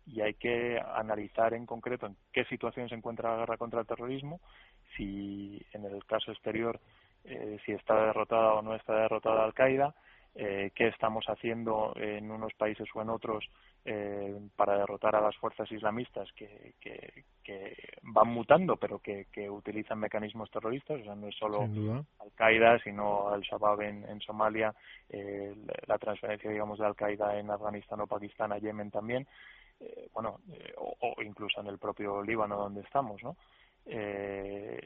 [0.07, 3.87] Y hay que analizar en concreto en qué situación se encuentra la guerra contra el
[3.87, 4.41] terrorismo,
[4.97, 6.81] si en el caso exterior
[7.29, 9.95] eh, si está derrotada o no está derrotada Al-Qaeda,
[10.35, 13.45] eh, qué estamos haciendo en unos países o en otros
[13.85, 20.51] eh, para derrotar a las fuerzas islamistas que, que, van mutando, pero que, utilizan mecanismos
[20.51, 21.63] terroristas, o sea, no es solo
[22.21, 24.75] Al-Qaeda, sino Al-Shabaab en, Somalia,
[25.87, 29.27] la transferencia, digamos, de Al-Qaeda en Afganistán o Pakistán a Yemen también,
[30.13, 30.41] bueno,
[30.77, 33.37] o, o, incluso en el propio Líbano donde estamos, ¿no?
[33.89, 34.79] Eh,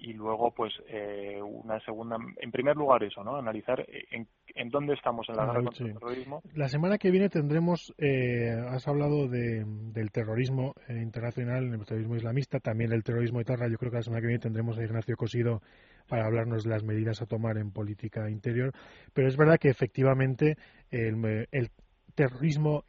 [0.00, 4.94] y luego pues eh, una segunda en primer lugar eso no analizar en, en dónde
[4.94, 6.42] estamos en la guerra contra el terrorismo.
[6.54, 12.58] La semana que viene tendremos eh, has hablado de, del terrorismo internacional el terrorismo islamista
[12.60, 15.60] también el terrorismo etarra yo creo que la semana que viene tendremos a Ignacio Cosido
[16.08, 18.72] para hablarnos de las medidas a tomar en política interior.
[19.12, 20.56] Pero es verdad que efectivamente
[20.90, 21.70] el, el
[22.14, 22.84] terrorismo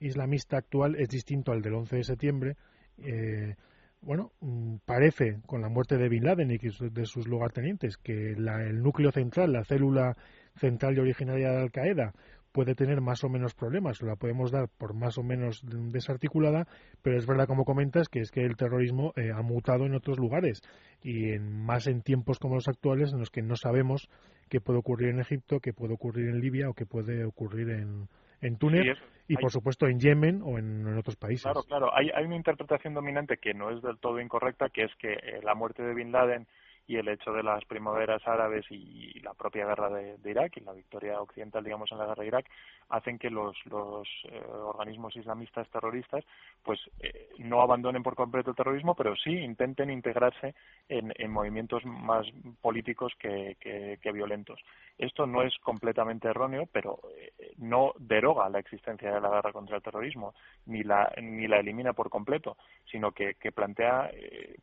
[0.00, 2.56] islamista actual es distinto al del 11 de septiembre
[3.04, 3.54] eh,
[4.00, 8.82] bueno, mm, parece con la muerte de Bin Laden y de sus lugartenientes que el
[8.82, 10.16] núcleo central, la célula
[10.56, 12.12] central y originaria de Al Qaeda,
[12.52, 16.66] puede tener más o menos problemas, la podemos dar por más o menos desarticulada,
[17.02, 20.18] pero es verdad, como comentas, que es que el terrorismo eh, ha mutado en otros
[20.18, 20.62] lugares
[21.02, 24.08] y en, más en tiempos como los actuales en los que no sabemos
[24.48, 28.08] qué puede ocurrir en Egipto, qué puede ocurrir en Libia o qué puede ocurrir en,
[28.40, 31.42] en Túnez y, por supuesto, en Yemen o en, otros países.
[31.42, 31.94] Claro, claro.
[31.94, 35.40] Hay, hay, una interpretación dominante que no es del todo incorrecta, que es que eh,
[35.42, 36.46] la muerte de Bin Laden
[36.88, 40.72] y el hecho de las primaveras árabes y la propia guerra de, Irak y la
[40.72, 42.50] victoria occidental, digamos, en la guerra de Irak,
[42.88, 46.24] hacen que los, los eh, organismos islamistas terroristas
[46.62, 50.54] pues eh, no abandonen por completo el terrorismo, pero sí intenten integrarse
[50.88, 52.26] en, en movimientos más
[52.62, 54.58] políticos que, que, violentos.
[54.96, 59.76] Esto no es completamente erróneo, pero eh, no deroga la existencia de la guerra contra
[59.76, 60.32] el terrorismo,
[60.64, 62.56] ni la, ni la elimina por completo,
[62.90, 64.10] sino que, que plantea,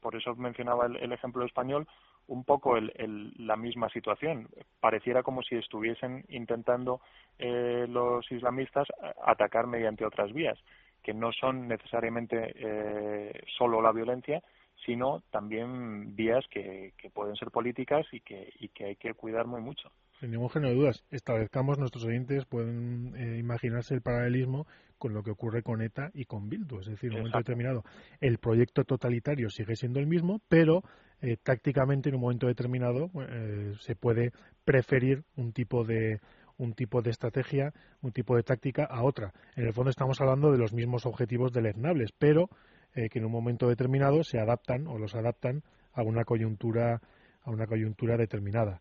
[0.02, 1.88] por eso mencionaba el ejemplo español,
[2.28, 4.48] un poco el, la misma situación.
[4.80, 7.02] Pareciera como si estuviesen intentando
[7.40, 8.88] eh, los islamistas
[9.24, 10.58] atacar mediante otras vías,
[11.04, 14.42] que no son necesariamente eh, solo la violencia,
[14.86, 19.48] sino también vías que, que pueden ser políticas y que, y que hay que cuidar
[19.48, 19.90] muy mucho.
[20.20, 21.04] Sin ningún género de dudas.
[21.12, 24.66] Establezcamos, nuestros oyentes pueden eh, imaginarse el paralelismo
[24.98, 26.80] con lo que ocurre con ETA y con Bildu.
[26.80, 27.84] Es decir, en un momento determinado,
[28.22, 30.84] el proyecto totalitario sigue siendo el mismo, pero
[31.22, 34.32] eh, tácticamente en un momento determinado eh, se puede
[34.64, 36.20] preferir un tipo de
[36.58, 39.34] un tipo de estrategia, un tipo de táctica a otra.
[39.58, 42.50] En el fondo estamos hablando de los mismos objetivos deleznables, pero
[42.94, 45.64] eh, que en un momento determinado se adaptan o los adaptan
[45.94, 47.02] a una coyuntura
[47.44, 48.80] a una coyuntura determinada.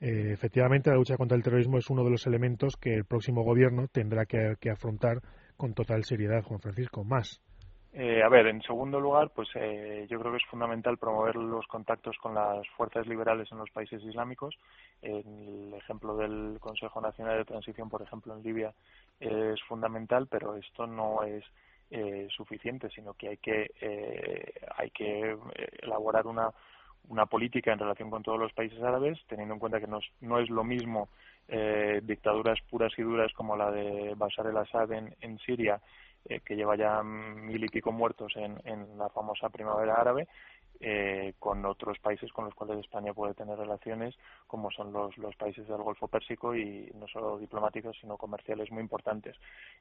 [0.00, 3.42] Eh, efectivamente, la lucha contra el terrorismo es uno de los elementos que el próximo
[3.42, 5.20] gobierno tendrá que, afrontar
[5.56, 7.04] con total seriedad, Juan Francisco.
[7.04, 7.42] Más.
[7.92, 11.66] Eh, a ver, en segundo lugar, pues eh, yo creo que es fundamental promover los
[11.66, 14.56] contactos con las fuerzas liberales en los países islámicos.
[15.02, 18.72] el ejemplo del Consejo Nacional de Transición, por ejemplo, en Libia,
[19.18, 21.44] es fundamental, pero esto no es
[21.90, 23.70] eh, suficiente, sino que hay que
[24.76, 25.36] hay que
[25.82, 26.50] elaborar una
[27.08, 30.38] una política en relación con todos los países árabes, teniendo en cuenta que no, no
[30.38, 31.08] es lo mismo
[31.48, 35.80] eh, dictaduras puras y duras como la de Bashar el-Assad en Siria,
[36.26, 40.28] eh, que lleva ya mil y pico muertos en, en la famosa primavera árabe,
[40.82, 44.14] eh, con otros países con los cuales España puede tener relaciones,
[44.46, 48.80] como son los, los países del Golfo Pérsico y no solo diplomáticos, sino comerciales muy
[48.80, 49.36] importantes.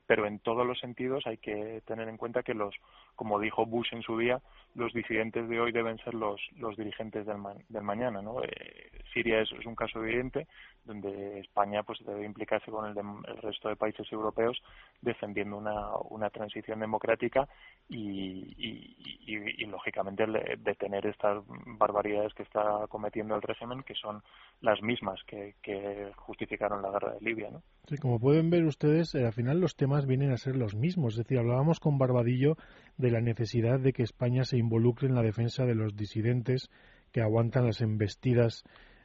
[0.05, 2.75] Pero en todos los sentidos hay que tener en cuenta que los,
[3.15, 4.41] como dijo Bush en su día,
[4.75, 7.37] los disidentes de hoy deben ser los, los dirigentes del,
[7.69, 8.21] del mañana.
[8.21, 8.43] ¿no?
[8.43, 10.47] Eh, Siria es, un caso evidente
[10.85, 14.61] donde España pues debe implicarse con el, el resto de países europeos
[15.01, 17.47] defendiendo una, una transición democrática
[17.87, 20.25] y, y, y, lógicamente
[20.57, 21.43] detener estas
[21.77, 24.21] barbaridades que está cometiendo el régimen que son
[24.61, 27.49] las mismas que, que justificaron la guerra de Libia.
[27.51, 27.61] ¿no?
[27.87, 31.13] Sí, como pueden ver ustedes, eh, al final los temas vienen a ser los mismos.
[31.13, 32.55] Es decir, hablábamos con Barbadillo
[32.97, 36.69] de la necesidad de que España se involucre en la defensa de los disidentes
[37.11, 38.63] que aguantan las embestidas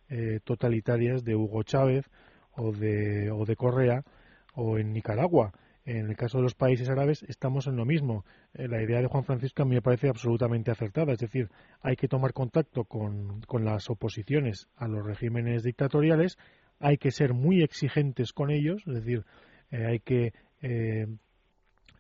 [0.09, 2.11] eh, totalitarias de Hugo Chávez
[2.53, 4.05] o de, o de Correa
[4.55, 5.53] o en Nicaragua.
[5.87, 8.25] En el caso de los países árabes estamos en lo mismo.
[8.55, 11.13] Eh, la idea de Juan Francisco a mí me parece absolutamente acertada.
[11.13, 11.51] Es decir,
[11.83, 16.39] hay que tomar contacto con, con las oposiciones a los regímenes dictatoriales,
[16.81, 19.25] hay que ser muy exigentes con ellos, es decir,
[19.71, 20.33] eh, hay que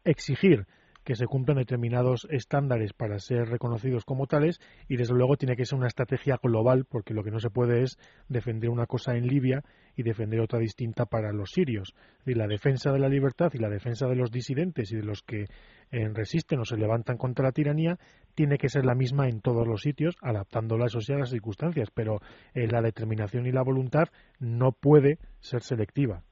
[0.04, 0.66] exigir
[1.04, 5.66] que se cumplan determinados estándares para ser reconocidos como tales y desde luego tiene que
[5.66, 7.98] ser una estrategia global porque lo que no se puede es
[8.28, 9.62] defender una cosa en Libia
[9.96, 11.94] y defender otra distinta para los sirios.
[12.26, 15.22] Y la defensa de la libertad y la defensa de los disidentes y de los
[15.22, 15.46] que
[15.90, 17.98] eh, resisten o se levantan contra la tiranía
[18.34, 22.20] tiene que ser la misma en todos los sitios, adaptándola a esas las circunstancias, pero
[22.54, 24.08] eh, la determinación y la voluntad
[24.40, 26.22] no puede ser selectiva.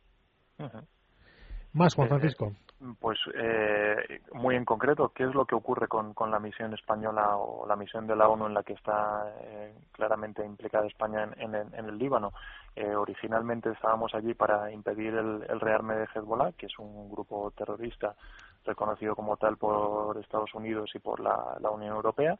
[1.72, 2.56] Más, Juan eh, Francisco.
[2.98, 7.64] Pues eh, muy en concreto, ¿qué es lo que ocurre con, la misión española o
[7.64, 11.72] la misión de la ONU en la que está eh, claramente implicada España en, en,
[11.74, 12.32] el Líbano?
[12.74, 17.52] Eh, originalmente estábamos allí para impedir el, el, rearme de Hezbollah, que es un grupo
[17.52, 18.16] terrorista
[18.64, 22.36] reconocido como tal por Estados Unidos y por la, Unión Europea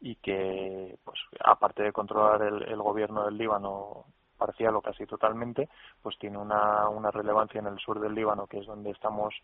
[0.00, 4.04] y que, pues, aparte de controlar el, el gobierno del Líbano
[4.38, 5.68] parcial o casi totalmente,
[6.00, 9.34] pues tiene una relevancia en el sur del Líbano, que es donde estamos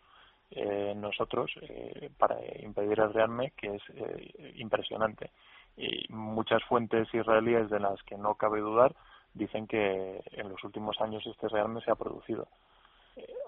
[0.51, 5.31] eh, nosotros eh, para impedir el rearme que es eh, impresionante.
[5.75, 8.95] Y muchas fuentes israelíes de las que no cabe dudar
[9.33, 12.47] dicen que en los últimos años este rearme se ha producido.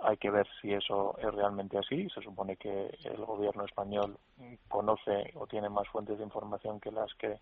[0.03, 2.09] hay que ver si eso es realmente así.
[2.09, 4.17] Se supone que el gobierno español
[4.67, 7.39] conoce o tiene más fuentes de información que las que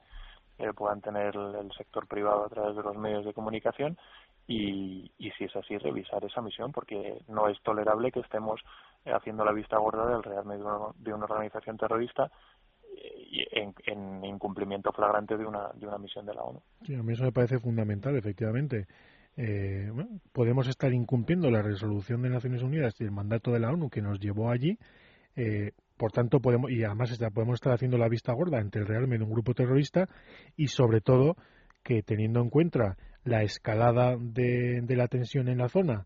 [0.76, 3.98] puedan tener el sector privado a través de los medios de comunicación
[4.48, 8.62] y, y si es así, revisar esa misión, porque no es tolerable que estemos
[9.14, 12.32] haciendo la vista gorda del rearme de una, de una organización terrorista
[13.52, 16.62] en, en, incumplimiento flagrante de una, de una misión de la ONU.
[16.84, 18.88] Sí, a mí eso me parece fundamental, efectivamente.
[19.36, 19.92] Eh,
[20.32, 24.02] podemos estar incumpliendo la resolución de Naciones Unidas y el mandato de la ONU que
[24.02, 24.78] nos llevó allí.
[25.36, 29.18] Eh, por tanto, podemos, y además podemos estar haciendo la vista gorda entre el rearme
[29.18, 30.08] de un grupo terrorista
[30.56, 31.36] y, sobre todo,
[31.84, 36.06] que teniendo en cuenta la escalada de, de la tensión en la zona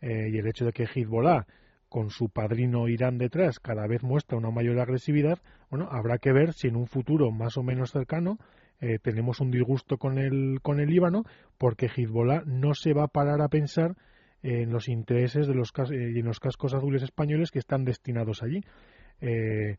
[0.00, 1.46] eh, y el hecho de que Hezbollah
[1.92, 6.54] con su padrino Irán detrás cada vez muestra una mayor agresividad, bueno, habrá que ver
[6.54, 8.38] si en un futuro más o menos cercano
[8.80, 11.24] eh, tenemos un disgusto con el, con el Líbano,
[11.58, 13.94] porque Hezbollah no se va a parar a pensar
[14.42, 18.62] en los intereses de los, eh, en los cascos azules españoles que están destinados allí.
[19.20, 19.76] Eh,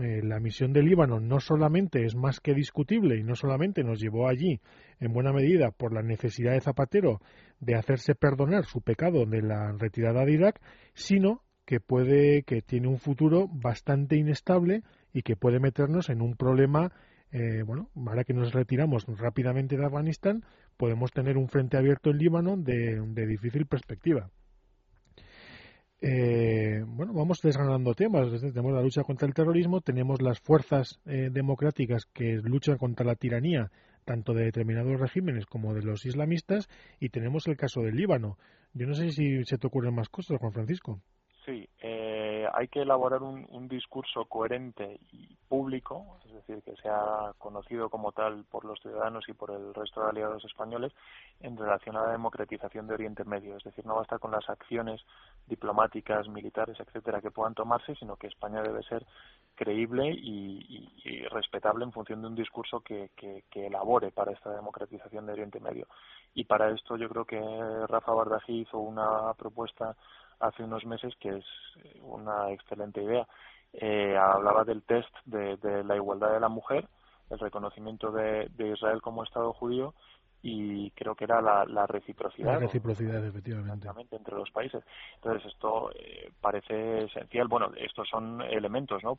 [0.00, 4.00] eh, la misión del Líbano no solamente es más que discutible y no solamente nos
[4.00, 4.60] llevó allí
[4.98, 7.20] en buena medida por la necesidad de Zapatero
[7.60, 10.60] de hacerse perdonar su pecado de la retirada de Irak,
[10.94, 14.82] sino que puede que tiene un futuro bastante inestable
[15.12, 16.92] y que puede meternos en un problema
[17.30, 20.44] eh, bueno, ahora que nos retiramos rápidamente de Afganistán,
[20.76, 24.28] podemos tener un frente abierto en Líbano de difícil perspectiva.
[26.04, 28.28] Eh, bueno, vamos desgranando temas.
[28.40, 33.14] Tenemos la lucha contra el terrorismo, tenemos las fuerzas eh, democráticas que luchan contra la
[33.14, 33.70] tiranía
[34.04, 38.36] tanto de determinados regímenes como de los islamistas, y tenemos el caso del Líbano.
[38.74, 41.00] Yo no sé si se te ocurren más cosas, Juan Francisco.
[41.44, 47.32] Sí, eh, hay que elaborar un, un, discurso coherente y público, es decir, que sea
[47.36, 50.92] conocido como tal por los ciudadanos y por el resto de aliados españoles
[51.40, 53.56] en relación a la democratización de Oriente Medio.
[53.56, 55.00] Es decir, no basta con las acciones
[55.48, 59.04] diplomáticas, militares, etcétera, que puedan tomarse, sino que España debe ser
[59.56, 64.54] creíble y, y, respetable en función de un discurso que, que, que, elabore para esta
[64.54, 65.88] democratización de Oriente Medio.
[66.34, 67.40] Y para esto yo creo que
[67.88, 69.96] Rafa Bardají hizo una propuesta
[70.42, 71.44] hace unos meses que es
[72.02, 73.26] una excelente idea.
[73.72, 76.86] Eh, hablaba del test de, de, la igualdad de la mujer,
[77.30, 79.94] el reconocimiento de, de Israel como Estado judío
[80.42, 82.54] y creo que era la, la reciprocidad.
[82.54, 83.88] La reciprocidad, efectivamente.
[84.10, 84.82] entre los países.
[85.14, 87.46] Entonces, esto eh, parece esencial.
[87.46, 89.18] Bueno, estos son elementos, ¿no?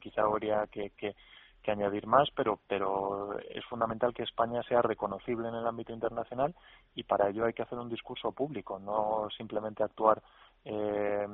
[0.00, 1.14] Quizá habría que, que,
[1.62, 6.54] que, añadir más, pero, pero es fundamental que España sea reconocible en el ámbito internacional
[6.94, 10.22] y para ello hay que hacer un discurso público, no simplemente actuar
[10.64, 11.26] eh,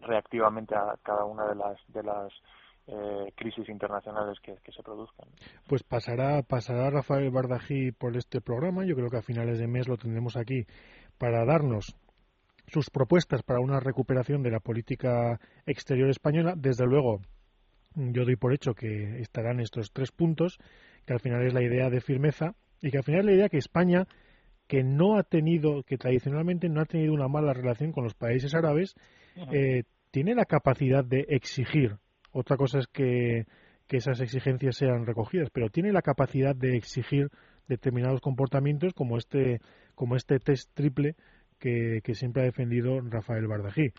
[0.00, 2.32] reactivamente a cada una de las, de las
[2.88, 5.28] eh, crisis internacionales que, se produzcan.
[5.66, 8.84] Pues pasará, pasará Rafael Bardají por este programa.
[8.84, 10.66] Yo creo que a finales de mes lo tendremos aquí
[11.18, 11.96] para darnos
[12.68, 16.54] sus propuestas para una recuperación de la política exterior española.
[16.56, 17.20] Desde luego,
[17.96, 20.58] yo doy por hecho que estarán estos tres puntos,
[21.06, 23.48] que al final es la idea de firmeza y que al final es la idea
[23.48, 24.06] que España,
[24.66, 28.54] que no ha tenido, que tradicionalmente no ha tenido una mala relación con los países
[28.54, 28.94] árabes,
[29.52, 31.96] eh, tiene la capacidad de exigir.
[32.32, 33.44] Otra cosa es que,
[33.88, 37.30] esas exigencias sean recogidas, pero tiene la capacidad de exigir
[37.68, 39.60] determinados comportamientos como este,
[39.94, 41.14] como este test triple
[41.58, 43.92] que, siempre ha defendido Rafael Bardají.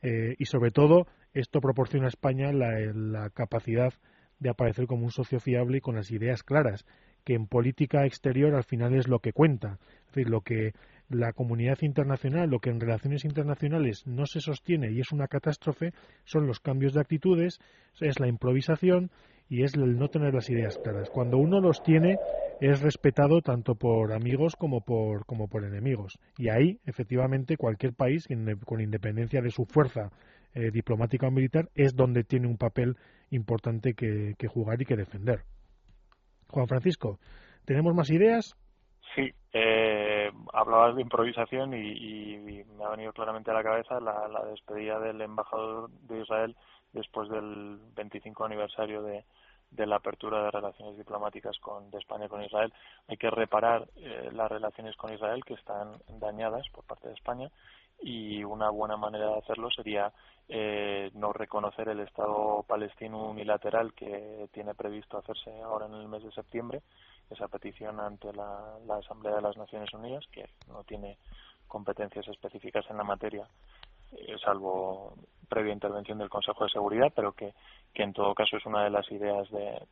[0.00, 3.92] Eh, y sobre todo, esto proporciona a España la, la, capacidad
[4.38, 6.84] de aparecer como un socio fiable y con las ideas claras,
[7.24, 9.78] que en política exterior al final es lo que cuenta.
[10.06, 10.72] Es decir, lo que
[11.08, 15.92] la comunidad internacional, lo que en relaciones internacionales no se sostiene y es una catástrofe,
[16.24, 17.58] son los cambios de actitudes,
[18.00, 19.10] es la improvisación
[19.48, 21.10] y es el no tener las ideas claras.
[21.10, 22.16] Cuando uno los tiene,
[22.60, 26.18] es respetado tanto por amigos como por, como por enemigos.
[26.38, 28.26] Y ahí, efectivamente, cualquier país,
[28.64, 30.10] con independencia de su fuerza
[30.54, 32.96] eh, diplomática o militar, es donde tiene un papel
[33.30, 35.44] importante que, que jugar y que defender.
[36.52, 37.18] Juan Francisco,
[37.64, 38.54] ¿tenemos más ideas?
[39.14, 45.00] Sí, eh, hablabas de improvisación y, me ha venido claramente a la cabeza la, despedida
[45.00, 46.56] del embajador de Israel
[46.92, 49.24] después del 25 aniversario de,
[49.76, 52.72] la apertura de relaciones diplomáticas con, de España con Israel.
[53.08, 57.50] Hay que reparar eh, las relaciones con Israel que están dañadas por parte de España
[58.00, 60.12] y una buena manera de hacerlo sería
[60.48, 66.22] eh, no reconocer el Estado palestino unilateral que tiene previsto hacerse ahora en el mes
[66.24, 66.82] de septiembre
[67.30, 71.18] esa petición ante la, Asamblea de las Naciones Unidas, que no tiene
[71.66, 73.46] competencias específicas en la materia,
[74.12, 75.14] eh, salvo
[75.48, 77.54] previa intervención del Consejo de Seguridad, pero que,
[77.92, 79.48] que en todo caso es una de las ideas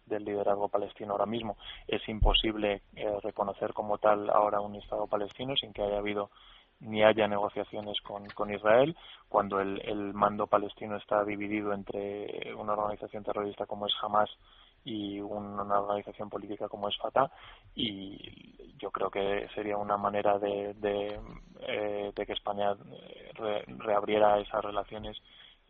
[0.07, 1.57] del liderazgo palestino ahora mismo.
[1.87, 6.31] Es imposible eh, reconocer como tal ahora un Estado palestino sin que haya habido
[6.81, 8.97] ni haya negociaciones con, con Israel,
[9.29, 14.31] cuando el, el mando palestino está dividido entre una organización terrorista como es Hamas
[14.85, 17.31] y una organización política como es Fatah
[17.75, 21.21] y yo creo que sería una manera de, de,
[21.61, 25.19] eh, que España eh, reabriera esas relaciones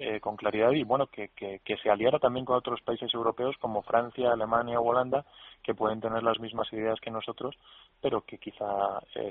[0.00, 3.82] eh, con claridad y bueno que, que, se aliara también con otros países europeos como
[3.82, 5.24] Francia, Alemania o Holanda
[5.62, 7.54] que pueden tener las mismas ideas que nosotros
[8.00, 8.64] pero que quizá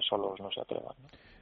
[0.07, 0.95] solos no se atrevan.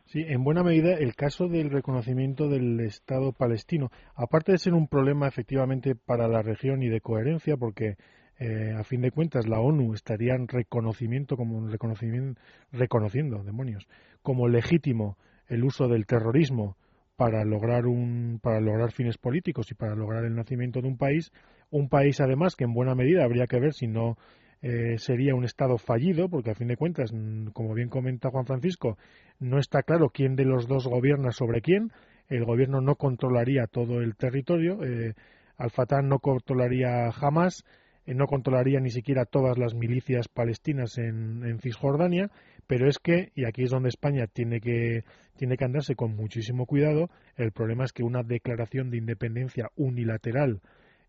[0.05, 4.87] Sí, en buena medida el caso del reconocimiento del Estado palestino, aparte de ser un
[4.87, 7.97] problema efectivamente para la región y de coherencia, porque
[8.39, 12.39] eh, a fin de cuentas la ONU estaría en reconocimiento como un reconocimiento
[12.71, 13.87] reconociendo demonios
[14.21, 15.17] como legítimo
[15.47, 16.75] el uso del terrorismo
[17.17, 21.33] para lograr un para lograr fines políticos y para lograr el nacimiento de un país
[21.71, 24.17] un país además que en buena medida habría que ver si no
[24.61, 27.11] eh, sería un estado fallido porque a fin de cuentas
[27.53, 28.97] como bien comenta Juan Francisco
[29.39, 31.91] no está claro quién de los dos gobierna sobre quién.
[32.27, 35.13] El gobierno no controlaría todo el territorio eh,
[35.57, 37.63] Al Fatah no controlaría jamás
[38.07, 42.31] eh, no controlaría ni siquiera todas las milicias palestinas en, Cisjordania,
[42.67, 45.03] pero es que, y aquí es donde España tiene que,
[45.37, 50.61] tiene que andarse con muchísimo cuidado, el problema es que una declaración de independencia unilateral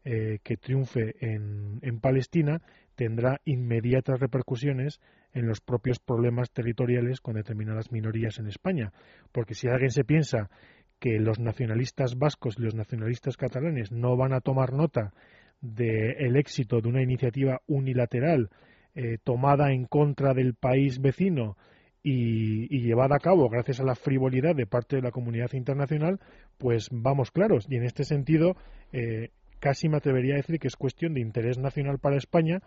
[0.05, 2.63] eh, que triunfe en, en Palestina
[2.95, 5.01] tendrá inmediatas repercusiones
[5.35, 8.93] en los propios problemas territoriales con determinadas minorías en España.
[9.33, 10.51] Porque si alguien se piensa
[10.99, 15.13] que los nacionalistas vascos y los nacionalistas catalanes no van a tomar nota
[15.61, 18.51] del éxito de una iniciativa unilateral
[18.95, 21.57] eh, tomada en contra del país vecino
[22.03, 26.21] y, llevada a cabo gracias a la frivolidad de parte de la comunidad internacional,
[26.57, 27.67] pues vamos claros.
[27.69, 28.57] Y en este sentido,
[28.93, 29.31] eh,
[29.61, 32.63] casi me atrevería a decir que es cuestión de interés nacional para España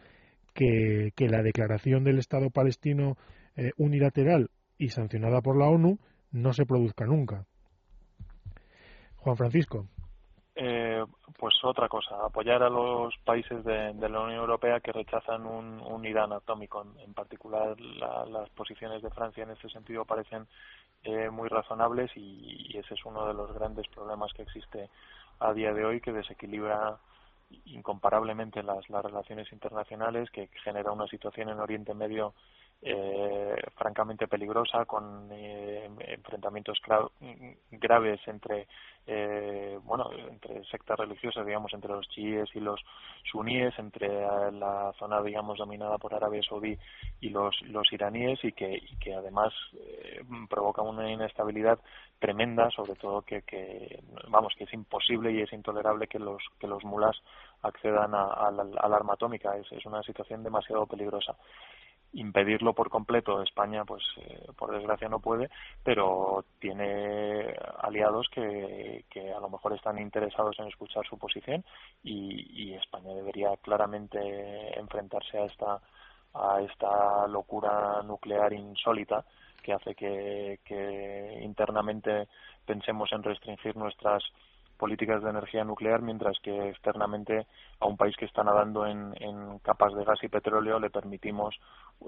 [0.54, 3.18] que, la declaración del Estado palestino
[3.56, 6.00] eh, unilateral y sancionada por la ONU
[6.32, 7.46] no se produzca nunca.
[9.16, 9.88] Juan Francisco.
[11.38, 16.34] Pues otra cosa, apoyar a los países de, la Unión Europea que rechazan un, Irán
[16.34, 16.86] atómico.
[17.00, 20.48] En, particular, las posiciones de Francia en ese sentido parecen
[21.04, 24.90] eh, muy razonables y, ese es uno de los grandes problemas que existe
[25.40, 26.98] a día de hoy que desequilibra
[27.66, 32.34] incomparablemente las, las relaciones internacionales, que genera una situación en Oriente Medio
[32.84, 36.82] eh, francamente peligrosa con eh, enfrentamientos
[37.70, 38.68] graves entre
[39.06, 42.80] eh, bueno entre sectas religiosas digamos entre los chiíes y los
[43.32, 44.10] suníes entre
[44.52, 46.78] la zona digamos dominada por Arabia Saudí
[47.20, 51.80] y los los iraníes y que que además eh, provoca una inestabilidad
[52.18, 56.68] tremenda sobre todo que, que vamos que es imposible y es intolerable que los que
[56.68, 57.16] los mulas
[57.64, 59.56] accedan al arma atómica.
[59.56, 61.36] Es, es una situación demasiado peligrosa
[62.14, 65.50] impedirlo por completo España pues eh, por desgracia no puede
[65.84, 71.64] pero tiene aliados que, que a lo mejor están interesados en escuchar su posición
[72.04, 75.82] y, y España debería claramente enfrentarse a esta
[76.34, 79.26] a esta locura nuclear insólita
[79.62, 82.28] que hace que, que internamente
[82.66, 84.24] pensemos en restringir nuestras
[84.82, 87.46] políticas de energía nuclear, mientras que externamente
[87.80, 89.14] a un país que está nadando en,
[89.60, 91.56] capas de gas y petróleo le permitimos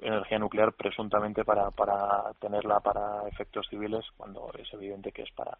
[0.02, 5.56] energía nuclear presuntamente para, para tenerla para efectos civiles, cuando es evidente que es para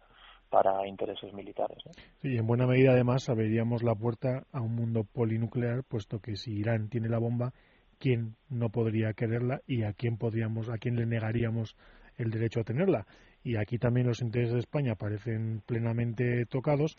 [0.50, 1.78] para intereses militares.
[2.20, 6.52] Sí, en buena medida además abriríamos la puerta a un mundo polinuclear, puesto que si
[6.52, 7.52] Irán tiene la bomba,
[7.98, 11.76] ¿quién no podría quererla y a quién podríamos, a quién le negaríamos
[12.18, 13.06] el derecho a tenerla?
[13.44, 16.96] Y aquí también los intereses de España parecen plenamente tocados,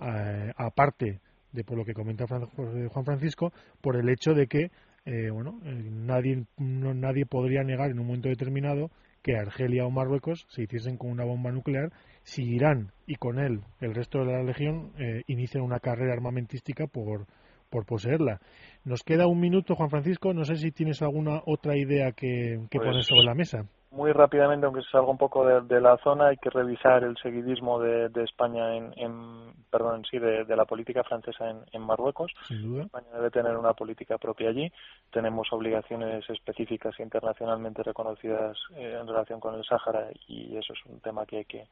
[0.00, 1.20] eh, aparte
[1.52, 4.70] de por lo que comenta Juan Francisco, por el hecho de que
[5.04, 8.90] eh, bueno, eh, nadie, nadie podría negar en un momento determinado
[9.22, 13.60] que Argelia o Marruecos se hiciesen con una bomba nuclear si Irán y con él
[13.80, 14.92] el resto de la región
[15.26, 17.26] inician una carrera armamentística por,
[17.72, 18.38] por poseerla.
[18.84, 20.32] Nos queda un minuto, Juan Francisco.
[20.32, 24.10] No sé si tienes alguna otra idea que, que poner pues sobre la mesa muy
[24.12, 28.10] rápidamente, aunque se salga un poco de, la zona, hay que revisar el seguidismo de,
[28.24, 32.32] España en, perdón, sí, de, la política francesa en, Marruecos.
[32.48, 34.72] España debe tener una política propia allí.
[35.10, 41.00] Tenemos obligaciones específicas internacionalmente reconocidas eh, en relación con el Sáhara y eso es un
[41.00, 41.66] tema que hay que,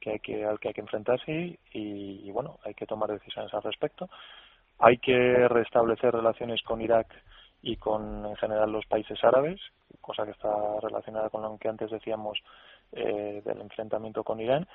[0.00, 1.58] que, hay que al que hay que enfrentarse y,
[2.24, 4.08] y bueno, hay que tomar decisiones al respecto.
[4.78, 7.08] Hay que restablecer relaciones con Irak
[7.62, 9.60] y con en general los países árabes,
[10.00, 12.38] cosa que está relacionada con lo que antes decíamos
[12.92, 14.66] eh, del enfrentamiento con Irán,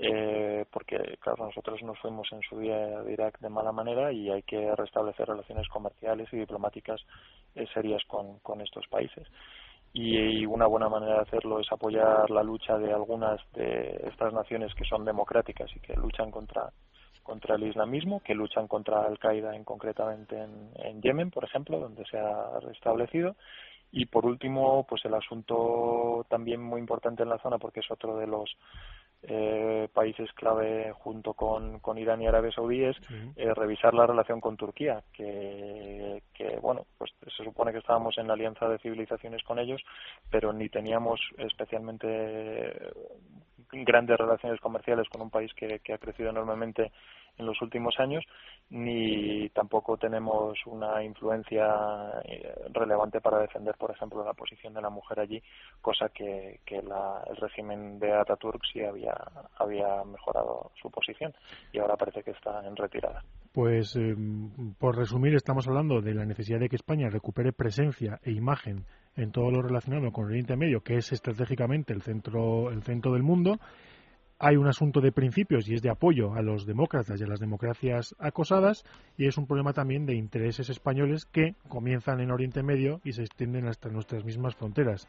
[0.00, 4.30] eh, porque claro nosotros nos fuimos en su día de Irak de mala manera y
[4.30, 7.00] hay que restablecer relaciones comerciales y diplomáticas
[7.54, 9.26] eh, serias con, con estos países.
[9.92, 14.74] Y, una buena manera de hacerlo es apoyar la lucha de algunas de estas naciones
[14.74, 16.70] que son democráticas y que luchan contra
[17.28, 22.16] contra el islamismo, que luchan contra Al-Qaeda en, concretamente en, Yemen, por ejemplo, donde se
[22.16, 23.36] ha restablecido.
[23.92, 28.16] Y por último, pues el asunto también muy importante en la zona, porque es otro
[28.16, 28.56] de los
[29.22, 32.96] eh, países clave junto con, con Irán y Arabia Saudí es
[33.36, 38.28] eh, revisar la relación con Turquía, que, que, bueno, pues se supone que estábamos en
[38.28, 39.82] la alianza de civilizaciones con ellos,
[40.30, 42.72] pero ni teníamos especialmente
[43.72, 46.92] grandes relaciones comerciales con un país que, que ha crecido enormemente
[47.38, 48.24] en los últimos años,
[48.70, 51.66] ni tampoco tenemos una influencia
[52.24, 55.42] eh, relevante para defender, por ejemplo, la posición de la mujer allí,
[55.80, 56.90] cosa que, que el
[57.36, 59.14] régimen de Ataturk sí había,
[60.04, 61.32] mejorado su posición
[61.72, 63.22] y ahora parece que está en retirada.
[63.52, 68.32] Pues, em, por resumir, estamos hablando de la necesidad de que España recupere presencia e
[68.32, 68.84] imagen
[69.16, 73.22] en todo lo relacionado con Oriente Medio, que es estratégicamente el centro, el centro del
[73.22, 73.58] mundo,
[74.38, 77.40] hay un asunto de principios y es de apoyo a los demócratas y a las
[77.40, 78.84] democracias acosadas
[79.16, 83.22] y es un problema también de intereses españoles que comienzan en Oriente Medio y se
[83.22, 85.08] extienden hasta nuestras mismas fronteras.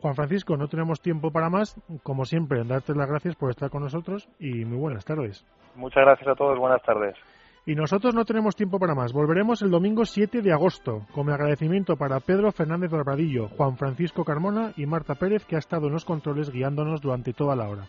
[0.00, 1.80] Juan Francisco, no tenemos tiempo para más.
[2.02, 5.46] Como siempre, darte las gracias por estar con nosotros y muy buenas tardes.
[5.74, 7.16] Muchas gracias a todos, buenas tardes.
[7.64, 9.12] Y nosotros no tenemos tiempo para más.
[9.12, 14.24] Volveremos el domingo 7 de agosto, con mi agradecimiento para Pedro Fernández Barbadillo, Juan Francisco
[14.24, 17.86] Carmona y Marta Pérez, que ha estado en los controles guiándonos durante toda la hora.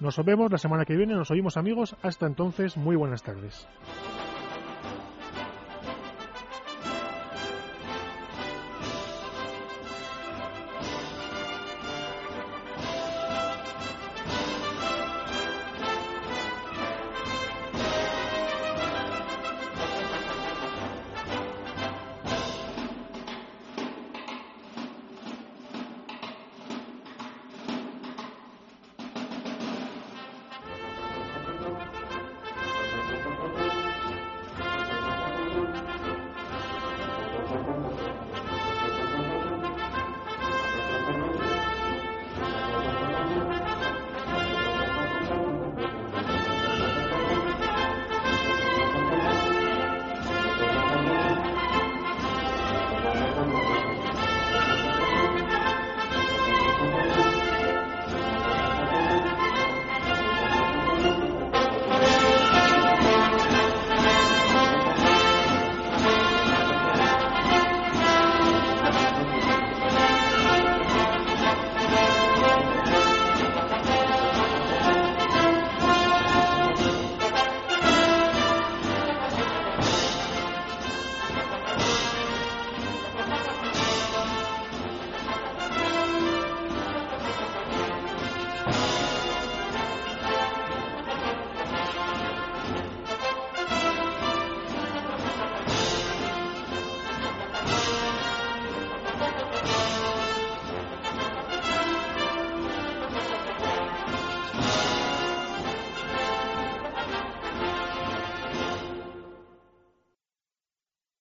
[0.00, 1.94] Nos vemos la semana que viene, nos oímos amigos.
[2.02, 3.68] Hasta entonces, muy buenas tardes.